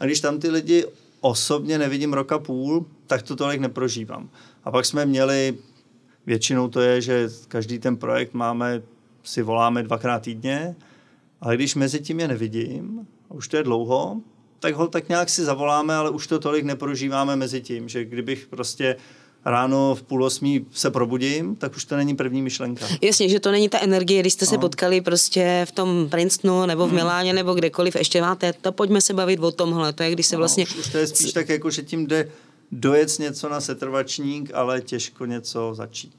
Když 0.05 0.21
tam 0.21 0.41
ty 0.41 0.51
lidi 0.51 0.85
osobně 1.21 1.79
nevidím 1.79 2.13
roka 2.13 2.39
půl, 2.39 2.87
tak 3.07 3.23
to 3.23 3.37
tolik 3.37 3.61
neprožívám. 3.61 4.31
A 4.65 4.71
pak 4.71 4.85
jsme 4.85 5.07
měli, 5.07 5.59
většinou 6.27 6.69
to 6.69 6.81
je, 6.81 7.01
že 7.01 7.29
každý 7.49 7.79
ten 7.79 7.97
projekt 7.97 8.35
máme, 8.35 8.83
si 9.23 9.43
voláme 9.43 9.83
dvakrát 9.83 10.23
týdně, 10.23 10.77
ale 11.41 11.57
když 11.57 11.75
mezi 11.75 12.01
tím 12.01 12.21
je 12.21 12.29
nevidím, 12.29 13.07
a 13.31 13.35
už 13.35 13.49
to 13.49 13.57
je 13.57 13.63
dlouho, 13.63 14.21
tak 14.61 14.75
ho 14.75 14.89
tak 14.89 15.09
nějak 15.09 15.29
si 15.29 15.45
zavoláme, 15.45 15.95
ale 15.95 16.11
už 16.11 16.27
to 16.27 16.39
tolik 16.39 16.65
neprožíváme 16.65 17.37
mezi 17.37 17.61
tím, 17.61 17.89
že 17.89 18.05
kdybych 18.05 18.47
prostě 18.47 18.97
ráno 19.45 19.95
v 19.95 20.03
půl 20.03 20.25
osmí 20.25 20.67
se 20.73 20.91
probudím, 20.91 21.57
tak 21.57 21.77
už 21.77 21.85
to 21.85 21.97
není 21.97 22.17
první 22.17 22.43
myšlenka. 22.43 22.87
Jasně, 23.03 23.29
že 23.29 23.41
to 23.41 23.51
není 23.51 23.69
ta 23.69 23.81
energie, 23.81 24.21
když 24.21 24.33
jste 24.33 24.45
no. 24.45 24.51
se 24.51 24.59
potkali 24.59 25.01
prostě 25.01 25.67
v 25.69 25.73
tom 25.73 26.09
Princetonu 26.11 26.67
nebo 26.67 26.87
v 26.87 26.89
hmm. 26.89 26.97
Miláně 26.97 27.33
nebo 27.33 27.55
kdekoliv, 27.55 27.97
ještě 27.97 28.21
máte, 28.21 28.53
to 28.53 28.73
pojďme 28.73 29.01
se 29.01 29.15
bavit 29.15 29.41
o 29.41 29.53
tomhle, 29.53 29.93
to 29.93 30.03
je, 30.03 30.13
když 30.13 30.27
se 30.27 30.37
no, 30.37 30.39
vlastně... 30.39 30.65
Už, 30.65 30.77
už 30.77 30.89
to 30.89 30.99
je 30.99 31.07
spíš 31.07 31.33
tak, 31.33 31.49
jako, 31.49 31.71
že 31.71 31.83
tím 31.83 32.07
jde 32.07 32.29
dojet 32.73 33.19
něco 33.19 33.49
na 33.49 33.61
setrvačník, 33.61 34.51
ale 34.55 34.81
těžko 34.81 35.27
něco 35.27 35.75
začít. 35.75 36.15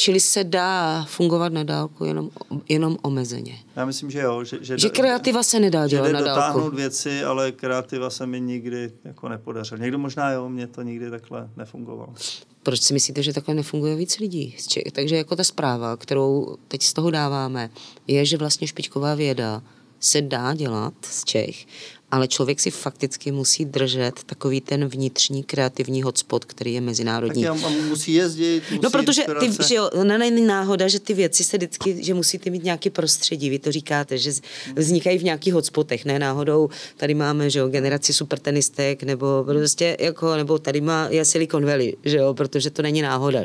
Čili 0.00 0.20
se 0.20 0.44
dá 0.44 1.04
fungovat 1.08 1.52
na 1.52 1.62
dálku 1.62 2.04
jenom, 2.04 2.30
jenom 2.68 2.96
omezeně. 3.02 3.58
Já 3.76 3.84
myslím, 3.84 4.10
že 4.10 4.20
jo. 4.20 4.44
Že, 4.44 4.58
že, 4.60 4.78
že 4.78 4.88
kreativa 4.88 5.42
se 5.42 5.60
nedá 5.60 5.88
dělat 5.88 6.06
že 6.06 6.12
na 6.12 6.20
dálku. 6.20 6.36
dotáhnout 6.36 6.74
věci, 6.74 7.24
ale 7.24 7.52
kreativa 7.52 8.10
se 8.10 8.26
mi 8.26 8.40
nikdy 8.40 8.92
jako 9.04 9.28
nepodařil. 9.28 9.78
Někdo 9.78 9.98
možná 9.98 10.30
jo, 10.30 10.48
mě 10.48 10.66
to 10.66 10.82
nikdy 10.82 11.10
takhle 11.10 11.50
nefungovalo. 11.56 12.14
Proč 12.62 12.82
si 12.82 12.94
myslíte, 12.94 13.22
že 13.22 13.32
takhle 13.32 13.54
nefunguje 13.54 13.96
víc 13.96 14.18
lidí? 14.18 14.56
Takže 14.92 15.16
jako 15.16 15.36
ta 15.36 15.44
zpráva, 15.44 15.96
kterou 15.96 16.56
teď 16.68 16.82
z 16.82 16.92
toho 16.92 17.10
dáváme, 17.10 17.70
je, 18.06 18.24
že 18.26 18.36
vlastně 18.36 18.66
špičková 18.66 19.14
věda 19.14 19.62
se 20.00 20.22
dá 20.22 20.54
dělat 20.54 20.94
z 21.02 21.24
Čech 21.24 21.66
ale 22.10 22.28
člověk 22.28 22.60
si 22.60 22.70
fakticky 22.70 23.32
musí 23.32 23.64
držet 23.64 24.24
takový 24.26 24.60
ten 24.60 24.88
vnitřní 24.88 25.42
kreativní 25.42 26.02
hotspot, 26.02 26.44
který 26.44 26.74
je 26.74 26.80
mezinárodní. 26.80 27.44
Tak 27.44 27.62
já, 27.62 27.68
musí 27.68 28.14
jezdit, 28.14 28.62
musí 28.70 28.82
No 28.82 28.90
protože 28.90 29.22
ty, 29.40 29.64
že 29.68 29.74
jo, 29.74 29.90
no, 30.04 30.18
není 30.18 30.46
náhoda, 30.46 30.88
že 30.88 31.00
ty 31.00 31.14
věci 31.14 31.44
se 31.44 31.56
vždycky, 31.56 32.04
že 32.04 32.14
musíte 32.14 32.50
mít 32.50 32.64
nějaký 32.64 32.90
prostředí, 32.90 33.50
vy 33.50 33.58
to 33.58 33.72
říkáte, 33.72 34.18
že 34.18 34.32
vznikají 34.76 35.18
v 35.18 35.24
nějakých 35.24 35.54
hotspotech, 35.54 36.04
ne 36.04 36.18
náhodou 36.18 36.68
tady 36.96 37.14
máme, 37.14 37.50
že 37.50 37.58
jo, 37.58 37.68
generaci 37.68 38.12
supertenistek, 38.12 39.02
nebo 39.02 39.44
prostě 39.44 39.96
jako, 40.00 40.36
nebo 40.36 40.58
tady 40.58 40.80
má 40.80 41.08
je 41.10 41.24
Silicon 41.24 41.66
Valley, 41.66 41.96
že 42.04 42.16
jo, 42.16 42.34
protože 42.34 42.70
to 42.70 42.82
není 42.82 43.02
náhoda, 43.02 43.40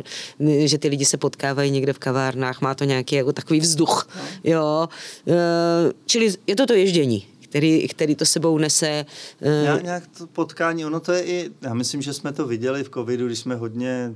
že 0.66 0.78
ty 0.78 0.88
lidi 0.88 1.06
se 1.06 1.18
potkávají 1.18 1.72
někde 1.72 1.94
v 1.94 2.00
kavárnách, 2.00 2.62
má 2.62 2.76
to 2.76 2.84
nějaký 2.84 3.16
jako 3.16 3.34
takový 3.34 3.60
vzduch, 3.60 4.10
no. 4.16 4.22
jo, 4.44 4.88
e, 5.28 5.94
čili 6.06 6.34
je 6.48 6.56
to 6.56 6.66
to 6.66 6.74
ježdění, 6.74 7.26
který, 7.56 7.88
který 7.88 8.16
to 8.16 8.26
sebou 8.26 8.58
nese. 8.58 9.06
Uh... 9.42 9.84
Nějak 9.84 10.08
to 10.18 10.28
potkání, 10.28 10.86
ono 10.86 11.00
to 11.00 11.12
je 11.12 11.24
i, 11.26 11.52
já 11.62 11.74
myslím, 11.74 12.02
že 12.02 12.14
jsme 12.14 12.34
to 12.34 12.48
viděli 12.48 12.84
v 12.84 12.90
covidu, 12.90 13.28
když 13.28 13.40
jsme 13.40 13.56
hodně 13.56 14.14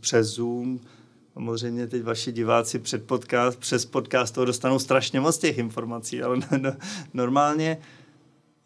přes 0.00 0.26
Zoom, 0.26 0.80
samozřejmě 1.32 1.86
teď 1.86 2.02
vaši 2.02 2.32
diváci 2.32 2.78
před 2.78 3.04
podcast, 3.06 3.58
přes 3.58 3.84
podcast 3.84 4.34
toho 4.34 4.44
dostanou 4.44 4.78
strašně 4.78 5.20
moc 5.20 5.38
těch 5.38 5.58
informací, 5.58 6.22
ale 6.22 6.36
no, 6.52 6.58
no, 6.58 6.72
normálně 7.14 7.78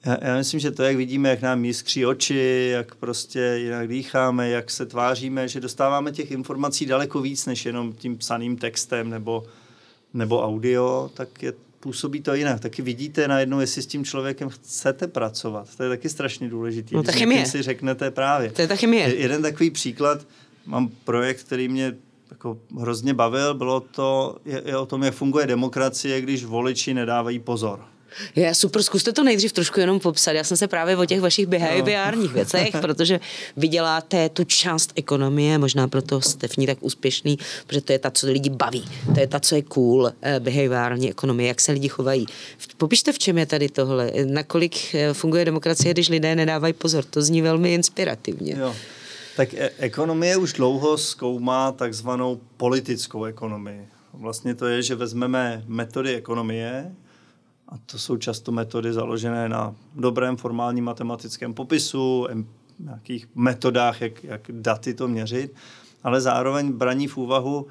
já, 0.07 0.17
já 0.23 0.37
myslím, 0.37 0.61
že 0.61 0.71
to, 0.71 0.83
jak 0.83 0.97
vidíme, 0.97 1.29
jak 1.29 1.43
nám 1.43 1.65
jiskří 1.65 2.07
oči, 2.07 2.69
jak 2.73 2.95
prostě 2.95 3.55
jinak 3.63 3.89
dýcháme, 3.89 4.51
jak 4.51 4.71
se 4.71 4.87
tváříme, 4.87 5.49
že 5.49 5.61
dostáváme 5.61 6.13
těch 6.13 6.31
informací 6.31 6.87
daleko 6.87 7.21
víc, 7.21 7.47
než 7.47 7.67
jenom 7.67 7.93
tím 7.93 8.19
psaným 8.19 8.57
textem 8.57 9.11
nebo, 9.11 9.45
nebo 10.15 10.45
audio, 10.45 11.11
tak 11.15 11.43
je 11.43 11.53
působí 11.81 12.21
to 12.21 12.35
jinak. 12.35 12.61
Taky 12.61 12.83
vidíte 12.83 13.29
najednou, 13.29 13.61
jestli 13.61 13.83
s 13.83 13.87
tím 13.87 14.05
člověkem 14.05 14.49
chcete 14.49 15.07
pracovat. 15.07 15.77
To 15.77 15.83
je 15.83 15.89
taky 15.89 16.09
strašně 16.09 16.49
důležité. 16.49 16.97
No, 16.97 17.03
ta 17.03 17.13
chemie. 17.13 17.47
si 17.47 17.63
řeknete 17.63 18.11
právě. 18.11 18.51
To 18.51 18.63
je 18.63 18.69
ta 18.69 18.77
chemie. 18.77 19.15
Jeden 19.17 19.43
takový 19.43 19.71
příklad, 19.71 20.27
mám 20.67 20.89
projekt, 21.05 21.43
který 21.43 21.69
mě 21.69 21.97
jako 22.31 22.59
hrozně 22.79 23.15
bavil, 23.15 23.55
bylo 23.55 23.81
to, 23.81 24.37
je, 24.45 24.63
je 24.65 24.77
o 24.77 24.87
tom, 24.87 25.03
jak 25.03 25.15
funguje 25.15 25.47
demokracie, 25.47 26.21
když 26.21 26.45
voliči 26.45 26.95
nedávají 26.95 27.39
pozor. 27.39 27.85
Je 28.37 28.55
super, 28.55 28.83
zkuste 28.83 29.13
to 29.13 29.25
nejdřív 29.25 29.53
trošku 29.53 29.81
jenom 29.81 30.01
popsat. 30.01 30.33
Já 30.33 30.45
jsem 30.45 30.57
se 30.57 30.69
právě 30.69 30.97
o 30.97 31.05
těch 31.05 31.21
vašich 31.21 31.47
behaviorních 31.47 32.33
věcech, 32.33 32.71
protože 32.81 33.21
vy 33.57 33.69
děláte 33.69 34.29
tu 34.29 34.45
část 34.45 34.93
ekonomie, 34.97 35.59
možná 35.59 35.89
proto 35.89 36.21
jste 36.21 36.49
v 36.49 36.57
ní 36.57 36.67
tak 36.67 36.79
úspěšný, 36.81 37.39
protože 37.67 37.81
to 37.81 37.93
je 37.93 37.99
ta, 37.99 38.11
co 38.11 38.27
lidi 38.27 38.51
baví. 38.51 38.85
To 39.15 39.21
je 39.21 39.27
ta, 39.27 39.41
co 39.41 39.55
je 39.55 39.63
cool, 39.63 40.13
eh, 40.23 40.41
behaviorální 40.41 41.11
ekonomie, 41.11 41.49
jak 41.49 41.61
se 41.61 41.73
lidi 41.73 41.89
chovají. 41.89 42.27
Popište, 42.77 43.13
v 43.13 43.19
čem 43.19 43.39
je 43.39 43.47
tady 43.47 43.69
tohle. 43.69 44.13
Nakolik 44.25 44.95
eh, 44.95 45.15
funguje 45.15 45.45
demokracie, 45.45 45.95
když 45.95 46.09
lidé 46.09 46.37
nedávají 46.37 46.73
pozor. 46.73 47.05
To 47.05 47.23
zní 47.23 47.43
velmi 47.43 47.75
inspirativně. 47.75 48.55
Jo. 48.59 48.75
Tak 49.37 49.55
e- 49.55 49.71
ekonomie 49.79 50.37
už 50.37 50.53
dlouho 50.53 50.99
zkoumá 50.99 51.73
takzvanou 51.73 52.41
politickou 52.57 53.25
ekonomii. 53.25 53.89
Vlastně 54.13 54.55
to 54.55 54.67
je, 54.67 54.83
že 54.83 54.95
vezmeme 54.95 55.65
metody 55.67 56.15
ekonomie, 56.15 56.95
a 57.69 57.75
to 57.87 57.99
jsou 57.99 58.17
často 58.17 58.53
metody 58.53 58.93
založené 58.93 59.49
na 59.49 59.75
dobrém 59.95 60.37
formálním 60.37 60.85
matematickém 60.85 61.55
popisu, 61.55 62.27
nějakých 62.79 63.29
metodách, 63.35 64.01
jak, 64.01 64.25
jak 64.25 64.41
daty 64.51 64.95
to 64.95 65.09
měřit, 65.09 65.55
ale 66.03 66.21
zároveň 66.21 66.73
braní 66.73 67.07
v 67.07 67.17
úvahu 67.17 67.67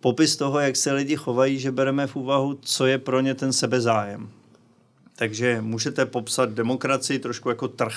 popis 0.00 0.36
toho, 0.36 0.60
jak 0.60 0.76
se 0.76 0.92
lidi 0.92 1.16
chovají, 1.16 1.58
že 1.58 1.72
bereme 1.72 2.06
v 2.06 2.16
úvahu, 2.16 2.58
co 2.60 2.86
je 2.86 2.98
pro 2.98 3.20
ně 3.20 3.34
ten 3.34 3.52
sebezájem. 3.52 4.28
Takže 5.16 5.60
můžete 5.60 6.06
popsat 6.06 6.50
demokracii 6.50 7.18
trošku 7.18 7.48
jako 7.48 7.68
trh. 7.68 7.94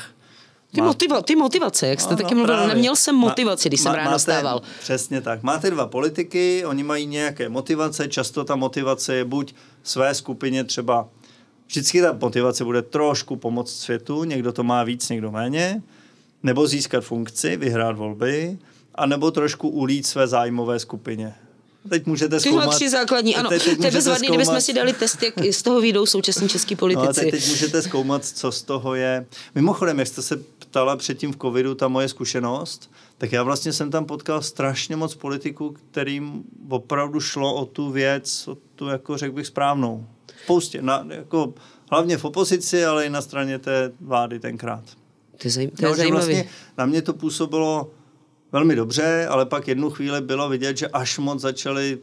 Ty, 0.71 0.82
má... 0.82 0.91
motiva- 0.91 1.23
ty 1.23 1.36
motivace, 1.36 1.88
jak 1.88 2.02
jste 2.02 2.13
no, 2.13 2.17
taky 2.17 2.36
no, 2.36 2.45
mluvil, 2.45 2.67
neměl 2.67 2.95
jsem 2.95 3.15
motivaci, 3.15 3.69
když 3.69 3.82
má, 3.82 3.84
jsem 3.84 3.93
ráno 3.93 4.12
máte, 4.12 4.19
stával. 4.19 4.62
Přesně 4.80 5.21
tak. 5.21 5.43
Máte 5.43 5.71
dva 5.71 5.88
politiky, 5.88 6.65
oni 6.65 6.84
mají 6.84 7.06
nějaké 7.06 7.50
motivace, 7.50 8.08
často 8.08 8.43
ta 8.43 8.56
motivace 8.56 9.15
je 9.15 9.26
buď 9.26 9.56
své 9.84 10.13
skupině 10.13 10.63
třeba 10.63 11.08
Vždycky 11.67 12.01
ta 12.01 12.17
motivace 12.21 12.63
bude 12.63 12.82
trošku 12.82 13.36
pomoct 13.36 13.80
světu, 13.80 14.23
někdo 14.23 14.51
to 14.51 14.63
má 14.63 14.84
víc, 14.84 15.10
někdo 15.10 15.32
méně, 15.32 15.82
nebo 16.43 16.67
získat 16.67 17.03
funkci, 17.03 17.58
vyhrát 17.58 17.97
volby, 17.97 18.58
a 18.95 19.06
nebo 19.06 19.32
trošku 19.32 19.69
ulít 19.69 20.06
své 20.06 20.27
zájmové 20.27 20.80
skupině. 20.80 21.36
Teď 21.89 22.06
můžete 22.06 22.39
zkoumat... 22.39 22.63
Tyhle 22.63 22.75
tři 22.75 22.89
základní, 22.89 23.36
ano. 23.36 23.49
Teď, 23.49 23.63
teď 23.63 23.77
to 23.77 23.86
je 23.86 23.91
bezvadný, 23.91 24.27
zkoumat... 24.27 24.36
kdybychom 24.36 24.62
si 24.62 24.73
dali 24.73 24.93
test, 24.93 25.23
jak 25.23 25.34
z 25.51 25.63
toho 25.63 25.82
výjdou 25.82 26.06
současní 26.06 26.49
český 26.49 26.75
politici. 26.75 27.08
No 27.08 27.13
teď, 27.13 27.32
teď 27.32 27.49
můžete 27.49 27.82
zkoumat, 27.82 28.25
co 28.25 28.51
z 28.51 28.63
toho 28.63 28.95
je. 28.95 29.25
Mimochodem, 29.56 29.99
jak 29.99 30.08
jste 30.08 30.21
se 30.21 30.38
ptala 30.60 30.95
předtím 30.95 31.34
v 31.34 31.38
covidu, 31.38 31.75
ta 31.75 31.88
moje 31.88 32.10
zkušenost, 32.10 32.91
tak 33.17 33.32
já 33.32 33.43
vlastně 33.43 33.73
jsem 33.73 33.91
tam 33.91 34.06
potkal 34.06 34.41
strašně 34.41 34.95
moc 34.95 35.15
politiků, 35.15 35.75
kterým 35.91 36.43
opravdu 36.69 37.19
šlo 37.19 37.56
o 37.56 37.65
tu 37.65 37.91
věc, 37.91 38.47
o 38.47 38.58
tu, 38.75 38.88
jako 38.88 39.17
řekl 39.17 39.36
bych, 39.36 39.47
správnou 39.47 40.08
spoustě, 40.48 40.82
na, 40.82 41.06
jako, 41.10 41.54
hlavně 41.92 42.18
v 42.18 42.26
opozici, 42.26 42.86
ale 42.86 43.06
i 43.06 43.10
na 43.10 43.22
straně 43.22 43.60
té 43.60 43.92
vlády 44.02 44.40
tenkrát. 44.40 44.84
To 45.38 45.48
je, 45.48 45.52
zaj, 45.52 45.68
to 45.68 45.86
je 45.86 45.90
no, 45.90 45.96
zajímavé. 45.96 46.26
Vlastně 46.26 46.50
na 46.78 46.86
mě 46.86 47.02
to 47.02 47.14
působilo 47.14 47.92
velmi 48.52 48.76
dobře, 48.76 49.28
ale 49.28 49.46
pak 49.46 49.68
jednu 49.68 49.90
chvíli 49.90 50.22
bylo 50.22 50.50
vidět, 50.50 50.78
že 50.78 50.88
až 50.88 51.18
moc 51.18 51.42
začali 51.42 52.00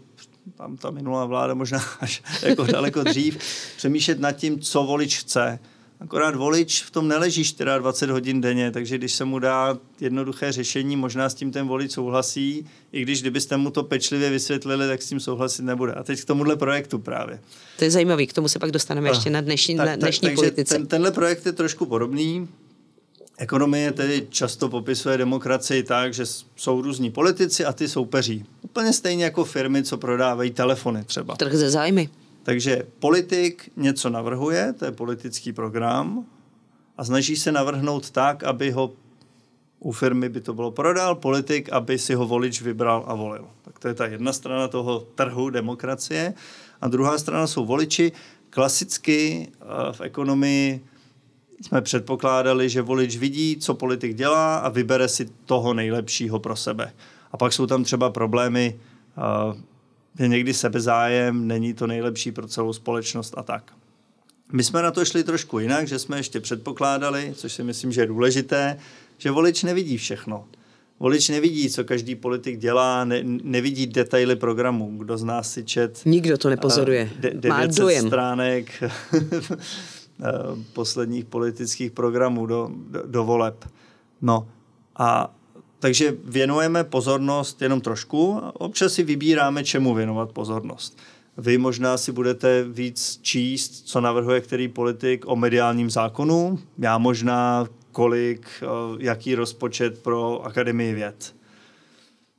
tam 0.57 0.77
ta 0.77 0.91
minulá 0.91 1.25
vláda 1.25 1.55
možná 1.55 1.81
až 2.01 2.23
jako 2.43 2.65
daleko 2.65 3.03
dřív, 3.03 3.39
přemýšlet 3.77 4.21
nad 4.21 4.33
tím, 4.33 4.61
co 4.61 4.83
volič 4.85 5.19
chce. 5.19 5.59
Akorát 6.05 6.37
volič 6.37 6.83
v 6.83 6.90
tom 6.90 7.09
neleží 7.09 7.43
24 7.79 8.12
hodin 8.12 8.40
denně, 8.40 8.71
takže 8.71 8.99
když 8.99 9.12
se 9.12 9.25
mu 9.25 9.38
dá 9.38 9.79
jednoduché 10.01 10.53
řešení, 10.53 10.97
možná 10.97 11.29
s 11.29 11.35
tím 11.35 11.53
ten 11.53 11.69
volič 11.69 11.93
souhlasí, 11.93 12.67
i 12.93 13.03
když 13.03 13.21
kdybyste 13.21 13.57
mu 13.57 13.71
to 13.71 13.83
pečlivě 13.83 14.31
vysvětlili, 14.31 14.88
tak 14.88 15.03
s 15.03 15.09
tím 15.09 15.21
souhlasit 15.21 15.62
nebude. 15.62 15.93
A 15.93 16.03
teď 16.03 16.21
k 16.21 16.25
tomuhle 16.25 16.57
projektu 16.57 16.99
právě. 16.99 17.40
To 17.79 17.85
je 17.85 17.90
zajímavý, 17.90 18.27
k 18.27 18.33
tomu 18.33 18.49
se 18.49 18.59
pak 18.59 18.71
dostaneme 18.71 19.09
ještě 19.09 19.31
na 19.31 19.40
dnešní, 19.40 19.77
tak, 19.77 19.87
na 19.87 19.97
dnešní 19.97 20.29
tak, 20.29 20.35
politice. 20.35 20.75
Ten, 20.75 20.87
tenhle 20.87 21.11
projekt 21.11 21.47
je 21.47 21.53
trošku 21.53 21.87
podobný. 21.87 22.49
Ekonomie 23.38 23.93
tedy 23.93 24.27
často 24.31 24.69
popisuje 24.69 25.19
demokracii 25.19 25.83
tak, 25.83 26.14
že 26.14 26.25
jsou 26.57 26.83
různí 26.83 27.11
politici 27.11 27.64
a 27.64 27.73
ty 27.73 27.88
soupeří. 27.88 28.45
Úplně 28.62 28.93
stejně 28.93 29.25
jako 29.25 29.45
firmy, 29.45 29.83
co 29.83 29.97
prodávají 29.97 30.51
telefony 30.51 31.05
třeba. 31.05 31.37
Trh 31.37 31.55
ze 31.55 31.71
zájmy. 31.71 32.09
Takže 32.45 32.83
politik 32.99 33.73
něco 33.77 34.11
navrhuje, 34.11 34.73
to 34.73 34.85
je 34.85 34.93
politický 34.93 35.53
program, 35.53 36.27
a 36.97 37.05
snaží 37.05 37.37
se 37.37 37.53
navrhnout 37.53 38.11
tak, 38.11 38.45
aby 38.45 38.71
ho 38.71 38.93
u 39.81 39.93
firmy 39.93 40.29
by 40.29 40.41
to 40.41 40.55
bylo 40.55 40.71
prodal, 40.71 41.15
politik, 41.15 41.69
aby 41.73 41.99
si 41.99 42.15
ho 42.15 42.27
volič 42.27 42.63
vybral 42.63 43.05
a 43.07 43.15
volil. 43.15 43.49
Tak 43.63 43.79
to 43.79 43.89
je 43.89 43.95
ta 43.95 44.07
jedna 44.07 44.33
strana 44.33 44.69
toho 44.69 45.01
trhu 45.15 45.51
demokracie. 45.51 46.35
A 46.81 46.89
druhá 46.89 47.19
strana 47.19 47.47
jsou 47.47 47.67
voliči. 47.67 48.13
Klasicky 48.51 49.49
eh, 49.49 49.93
v 49.93 50.01
ekonomii 50.01 50.85
jsme 51.61 51.83
předpokládali, 51.83 52.69
že 52.69 52.83
volič 52.83 53.17
vidí, 53.17 53.57
co 53.57 53.75
politik 53.75 54.15
dělá 54.15 54.57
a 54.57 54.69
vybere 54.69 55.09
si 55.09 55.29
toho 55.45 55.75
nejlepšího 55.75 56.39
pro 56.39 56.57
sebe. 56.57 56.93
A 57.33 57.37
pak 57.37 57.53
jsou 57.53 57.67
tam 57.67 57.85
třeba 57.85 58.11
problémy 58.11 58.81
eh, 59.19 59.74
že 60.18 60.29
někdy 60.29 60.55
sebezájem 60.55 61.48
není 61.48 61.74
to 61.74 61.87
nejlepší 61.87 62.33
pro 62.33 62.48
celou 62.48 62.72
společnost 62.72 63.35
a 63.37 63.42
tak. 63.42 63.72
My 64.53 64.64
jsme 64.64 64.83
na 64.83 64.90
to 64.90 65.05
šli 65.05 65.24
trošku 65.24 65.59
jinak, 65.59 65.88
že 65.88 65.98
jsme 65.98 66.16
ještě 66.16 66.40
předpokládali, 66.40 67.33
což 67.37 67.53
si 67.53 67.64
myslím, 67.64 67.92
že 67.92 68.00
je 68.00 68.07
důležité, 68.07 68.79
že 69.18 69.31
volič 69.31 69.62
nevidí 69.62 69.96
všechno. 69.96 70.44
Volič 71.00 71.29
nevidí, 71.29 71.70
co 71.70 71.85
každý 71.85 72.14
politik 72.14 72.59
dělá, 72.59 73.05
ne, 73.05 73.20
nevidí 73.24 73.87
detaily 73.87 74.37
programu. 74.37 74.98
Kdo 74.98 75.18
z 75.18 75.24
nás 75.24 75.53
si 75.53 75.64
čet... 75.64 76.00
Nikdo 76.05 76.38
to 76.38 76.50
nepozoruje. 76.50 77.11
De, 77.18 77.48
Má 77.48 77.66
dojem. 77.66 78.07
stránek 78.07 78.83
eh, 78.83 78.90
posledních 80.72 81.24
politických 81.24 81.92
programů 81.92 82.46
do, 82.46 82.70
do, 82.90 83.03
do 83.07 83.24
voleb. 83.24 83.64
No 84.22 84.48
a 84.96 85.35
takže 85.85 86.16
věnujeme 86.25 86.85
pozornost 86.85 87.62
jenom 87.62 87.81
trošku 87.81 88.40
a 88.42 88.61
občas 88.61 88.92
si 88.92 89.03
vybíráme, 89.03 89.64
čemu 89.64 89.94
věnovat 89.94 90.33
pozornost. 90.33 90.99
Vy 91.38 91.59
možná 91.59 91.97
si 91.97 92.12
budete 92.12 92.64
víc 92.64 93.18
číst, 93.23 93.88
co 93.88 94.01
navrhuje 94.01 94.40
který 94.40 94.68
politik 94.68 95.25
o 95.27 95.37
mediálním 95.37 95.90
zákonu, 95.90 96.59
já 96.79 96.99
možná 96.99 97.66
kolik, 97.92 98.47
eh, 98.62 98.66
jaký 98.99 99.35
rozpočet 99.35 100.03
pro 100.03 100.42
Akademii 100.42 100.94
věd. 100.94 101.35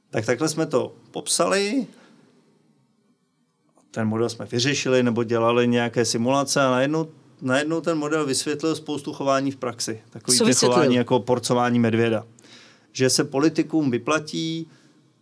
Tak 0.09 0.25
takhle 0.25 0.49
jsme 0.49 0.65
to 0.65 0.93
popsali, 1.11 1.87
ten 3.91 4.07
model 4.07 4.29
jsme 4.29 4.45
vyřešili 4.45 5.03
nebo 5.03 5.23
dělali 5.23 5.67
nějaké 5.67 6.05
simulace 6.05 6.61
a 6.61 6.71
najednou, 6.71 7.07
najednou 7.41 7.81
ten 7.81 7.97
model 7.97 8.25
vysvětlil 8.25 8.75
spoustu 8.75 9.13
chování 9.13 9.51
v 9.51 9.55
praxi. 9.55 10.01
Takový 10.09 10.37
chování 10.53 10.95
jako 10.95 11.19
porcování 11.19 11.79
medvěda. 11.79 12.25
Že 12.95 13.09
se 13.09 13.23
politikům 13.23 13.91
vyplatí 13.91 14.67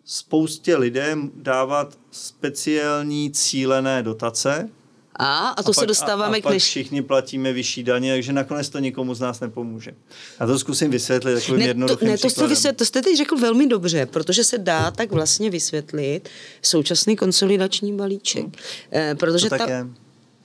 spoustě 0.05 0.77
lidem 0.77 1.31
dávat 1.35 1.97
speciální 2.11 3.31
cílené 3.31 4.03
dotace, 4.03 4.69
a, 5.15 5.47
a 5.47 5.63
to 5.63 5.69
a 5.69 5.73
se 5.73 5.81
pak, 5.81 5.87
dostáváme 5.87 6.37
a, 6.37 6.39
a 6.39 6.41
k 6.41 6.49
než... 6.49 6.63
všichni 6.63 7.01
platíme 7.01 7.53
vyšší 7.53 7.83
daně, 7.83 8.13
takže 8.13 8.33
nakonec 8.33 8.69
to 8.69 8.79
nikomu 8.79 9.13
z 9.13 9.19
nás 9.19 9.39
nepomůže. 9.39 9.91
Já 10.39 10.47
to 10.47 10.59
zkusím 10.59 10.91
vysvětlit 10.91 11.33
takovým 11.33 11.59
ne, 11.59 11.65
jednoduchým 11.65 12.07
to, 12.07 12.11
ne, 12.11 12.17
to 12.17 12.29
jste, 12.29 12.47
vysvětlit, 12.47 12.77
to 12.77 12.85
jste 12.85 13.01
teď 13.01 13.17
řekl 13.17 13.37
velmi 13.37 13.67
dobře, 13.67 14.05
protože 14.05 14.43
se 14.43 14.57
dá 14.57 14.91
tak 14.91 15.11
vlastně 15.11 15.49
vysvětlit 15.49 16.29
současný 16.61 17.15
konsolidační 17.15 17.97
balíček. 17.97 18.43
Hmm. 18.43 18.53
Eh, 18.91 19.15
protože 19.15 19.49
to 19.49 19.57
ta, 19.57 19.69
je. 19.69 19.87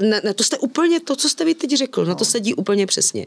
Ne, 0.03 0.21
ne, 0.25 0.35
to 0.35 0.45
jste 0.45 0.59
úplně 0.59 1.01
to, 1.01 1.17
co 1.17 1.29
jste 1.29 1.45
vy 1.45 1.55
teď 1.55 1.71
řekl, 1.77 2.03
no. 2.03 2.09
na 2.09 2.15
to 2.15 2.25
sedí 2.25 2.55
úplně 2.55 2.87
přesně. 2.87 3.27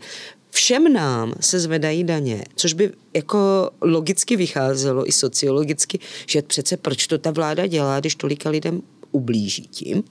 Všem 0.49 0.93
nám 0.93 1.33
se 1.39 1.59
zvedají 1.59 2.03
daně, 2.03 2.43
což 2.55 2.73
by 2.73 2.91
jako 3.13 3.69
logicky 3.81 4.35
vycházelo 4.35 5.07
i 5.07 5.11
sociologicky, 5.11 5.99
že 6.27 6.41
přece 6.41 6.77
proč 6.77 7.07
to 7.07 7.17
ta 7.17 7.31
vláda 7.31 7.67
dělá, 7.67 7.99
když 7.99 8.15
tolika 8.15 8.49
lidem 8.49 8.81
ublíží 9.11 9.67
tím 9.67 10.03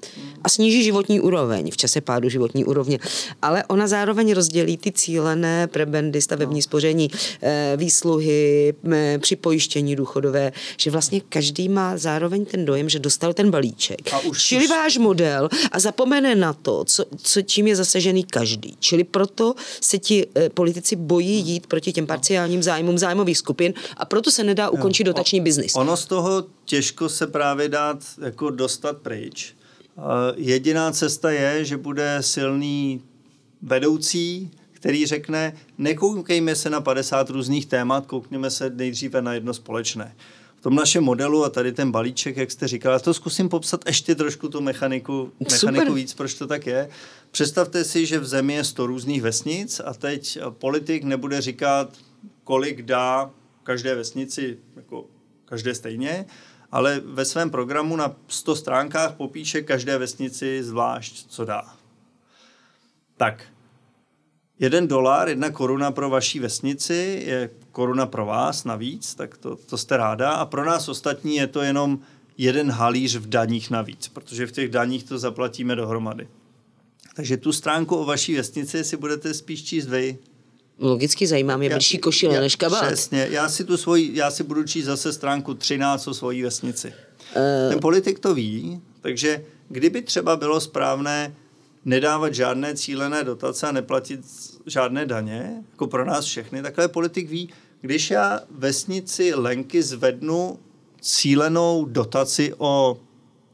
a 0.45 0.49
sníží 0.49 0.85
životní 0.85 1.21
úroveň 1.21 1.71
v 1.71 1.77
čase 1.77 2.01
pádu 2.01 2.29
životní 2.29 2.65
úrovně. 2.65 2.99
Ale 3.43 3.65
ona 3.65 3.87
zároveň 3.87 4.35
rozdělí 4.35 4.77
ty 4.77 4.93
cílené 4.93 5.67
prebendy, 5.67 6.23
stavební 6.23 6.59
no. 6.59 6.63
spoření, 6.63 7.11
eh, 7.43 7.73
výsluhy, 7.77 8.75
připojištění 9.19 9.97
důchodové, 9.97 10.53
že 10.77 10.91
vlastně 10.91 11.21
každý 11.29 11.69
má 11.69 11.97
zároveň 11.97 12.45
ten 12.45 12.65
dojem, 12.65 12.89
že 12.89 12.99
dostal 12.99 13.33
ten 13.33 13.51
balíček. 13.51 14.13
A 14.13 14.21
už, 14.21 14.43
Čili 14.43 14.65
už... 14.65 14.71
váš 14.71 14.99
model 14.99 15.49
a 15.73 15.81
zapomene 15.81 16.35
na 16.35 16.53
to, 16.53 16.85
co, 16.85 17.05
co, 17.23 17.43
čím 17.43 17.67
je 17.67 17.77
zasažený 17.77 18.25
každý. 18.25 18.77
Čili 18.81 19.05
proto 19.05 19.55
se 19.81 19.99
ti 19.99 20.27
eh, 20.35 20.49
politici 20.49 20.97
bojí 20.97 21.41
jít 21.41 21.67
proti 21.67 21.93
těm 21.93 22.07
parciálním 22.07 22.63
zájmům 22.63 22.99
zájmových 22.99 23.39
skupin 23.39 23.75
a 23.97 24.05
proto 24.05 24.31
se 24.31 24.45
nedá 24.45 24.71
ukončit 24.71 25.05
dotační 25.05 25.41
biznis. 25.41 25.73
Ono 25.75 25.97
z 25.97 26.07
toho 26.07 26.45
těžko 26.65 27.09
se 27.09 27.27
právě 27.27 27.69
dát 27.69 27.99
jako 28.25 28.51
dostat 28.51 28.89
pryč. 28.92 29.55
Jediná 30.37 30.92
cesta 30.92 31.31
je, 31.31 31.64
že 31.64 31.76
bude 31.76 32.18
silný 32.20 33.03
vedoucí, 33.62 34.50
který 34.72 35.07
řekne, 35.07 35.53
nekoukejme 35.79 36.57
se 36.57 36.70
na 36.70 36.81
50 36.81 37.31
různých 37.31 37.66
témat, 37.66 38.07
koukněme 38.07 38.50
se 38.50 38.70
nejdříve 38.70 39.22
na 39.22 39.35
jedno 39.35 39.55
společné. 39.55 40.16
V 40.57 40.62
tom 40.62 40.74
našem 40.74 41.05
modelu 41.05 41.44
a 41.44 41.50
tady 41.50 41.72
ten 41.72 41.90
balíček, 41.90 42.37
jak 42.37 42.50
jste 42.50 42.68
říkala, 42.68 42.98
to 42.98 43.14
zkusím 43.14 43.48
popsat 43.48 43.87
ještě 43.87 44.14
trošku 44.14 44.48
tu 44.48 44.61
mechaniku, 44.61 45.33
mechaniku 45.50 45.92
víc, 45.94 46.14
proč 46.14 46.35
to 46.35 46.46
tak 46.46 46.66
je. 46.66 46.88
Představte 47.31 47.85
si, 47.85 48.07
že 48.07 48.18
v 48.18 48.26
zemi 48.26 48.55
je 48.55 48.64
100 48.64 48.87
různých 48.87 49.22
vesnic 49.22 49.81
a 49.85 49.94
teď 49.94 50.38
politik 50.50 51.05
nebude 51.05 51.40
říkat, 51.40 51.96
kolik 52.44 52.83
dá 52.83 53.31
každé 53.62 53.94
vesnici, 53.94 54.59
jako 54.76 55.07
každé 55.44 55.74
stejně, 55.74 56.26
ale 56.72 57.00
ve 57.04 57.24
svém 57.24 57.50
programu 57.50 57.96
na 57.96 58.16
100 58.28 58.56
stránkách 58.56 59.14
popíše 59.14 59.62
každé 59.62 59.98
vesnici 59.98 60.64
zvlášť, 60.64 61.26
co 61.28 61.44
dá. 61.44 61.76
Tak, 63.16 63.44
jeden 64.59 64.88
dolar, 64.88 65.28
jedna 65.28 65.50
koruna 65.50 65.90
pro 65.90 66.11
vaší 66.11 66.40
vesnici 66.40 67.22
je 67.26 67.50
koruna 67.72 68.06
pro 68.06 68.26
vás 68.26 68.64
navíc, 68.64 69.14
tak 69.14 69.38
to, 69.38 69.56
to 69.56 69.78
jste 69.78 69.96
ráda. 69.96 70.30
A 70.30 70.44
pro 70.44 70.64
nás 70.64 70.88
ostatní 70.88 71.37
je 71.37 71.46
to 71.46 71.62
jenom 71.62 71.98
jeden 72.38 72.70
halíř 72.70 73.16
v 73.16 73.28
daních 73.28 73.70
navíc, 73.70 74.09
protože 74.09 74.46
v 74.46 74.52
těch 74.52 74.68
daních 74.68 75.04
to 75.04 75.18
zaplatíme 75.18 75.76
dohromady. 75.76 76.28
Takže 77.16 77.37
tu 77.37 77.52
stránku 77.52 77.96
o 77.96 78.04
vaší 78.04 78.35
vesnici 78.37 78.85
si 78.85 78.96
budete 78.96 79.35
spíš 79.35 79.64
číst 79.64 79.87
vy, 79.87 80.18
Logicky 80.81 81.27
zajímá 81.27 81.57
mě 81.57 81.71
blížší 81.71 81.99
košile 81.99 82.35
já, 82.35 82.40
než 82.40 82.57
kabát. 82.57 82.87
Přesně, 82.87 83.29
já 83.31 83.49
si, 83.49 83.64
tu 83.64 83.77
svoji, 83.77 84.11
já 84.14 84.31
si 84.31 84.43
budu 84.43 84.64
číst 84.64 84.85
zase 84.85 85.12
stránku 85.12 85.55
13 85.55 86.07
o 86.07 86.14
svojí 86.14 86.43
vesnici. 86.43 86.88
Uh... 87.37 87.71
Ten 87.71 87.81
politik 87.81 88.19
to 88.19 88.35
ví, 88.35 88.81
takže 89.01 89.45
kdyby 89.69 90.03
třeba 90.03 90.37
bylo 90.37 90.61
správné 90.61 91.35
nedávat 91.85 92.35
žádné 92.35 92.75
cílené 92.75 93.25
dotace 93.25 93.66
a 93.66 93.73
neplatit 93.73 94.21
žádné 94.66 95.07
daně, 95.07 95.64
jako 95.71 95.87
pro 95.87 96.05
nás 96.05 96.25
všechny, 96.25 96.62
takhle 96.62 96.88
politik 96.88 97.31
ví, 97.31 97.49
když 97.81 98.11
já 98.11 98.40
vesnici 98.51 99.35
Lenky 99.35 99.83
zvednu 99.83 100.59
cílenou 101.01 101.85
dotaci 101.85 102.55
o 102.59 103.01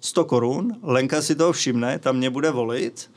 100 0.01 0.25
korun, 0.25 0.77
Lenka 0.83 1.23
si 1.23 1.35
to 1.35 1.53
všimne, 1.53 1.99
tam 1.99 2.17
mě 2.17 2.31
bude 2.31 2.51
volit, 2.51 3.11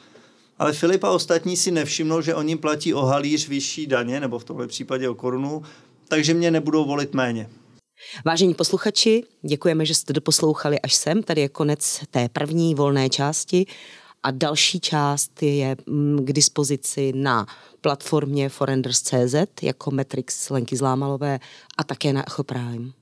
ale 0.60 0.74
Filip 0.74 1.04
a 1.04 1.12
ostatní 1.12 1.58
si 1.58 1.72
nevšimnou, 1.72 2.22
že 2.22 2.36
oni 2.36 2.56
platí 2.56 2.94
o 2.94 3.06
halíř 3.06 3.48
vyšší 3.48 3.88
daně, 3.88 4.20
nebo 4.20 4.40
v 4.40 4.44
tomhle 4.44 4.68
případě 4.68 5.10
o 5.10 5.16
korunu, 5.16 5.64
takže 6.08 6.34
mě 6.34 6.52
nebudou 6.52 6.86
volit 6.86 7.14
méně. 7.14 7.50
Vážení 8.26 8.54
posluchači, 8.54 9.24
děkujeme, 9.42 9.86
že 9.86 9.96
jste 9.96 10.14
doposlouchali 10.14 10.80
až 10.80 10.94
sem. 10.94 11.24
Tady 11.24 11.42
je 11.42 11.50
konec 11.50 12.02
té 12.12 12.30
první 12.30 12.76
volné 12.76 13.10
části 13.10 13.66
a 14.24 14.32
další 14.32 14.80
část 14.80 15.44
je 15.44 15.76
mm, 15.86 16.26
k 16.26 16.34
dispozici 16.34 17.12
na 17.16 17.46
platformě 17.82 18.50
forenders.cz 18.50 19.36
jako 19.62 19.92
Matrix 19.92 20.50
Lenky 20.50 20.76
Zlámalové 20.76 21.40
a 21.78 21.84
také 21.84 22.14
na 22.14 22.24
Echo 22.28 22.44
Prime. 22.44 22.99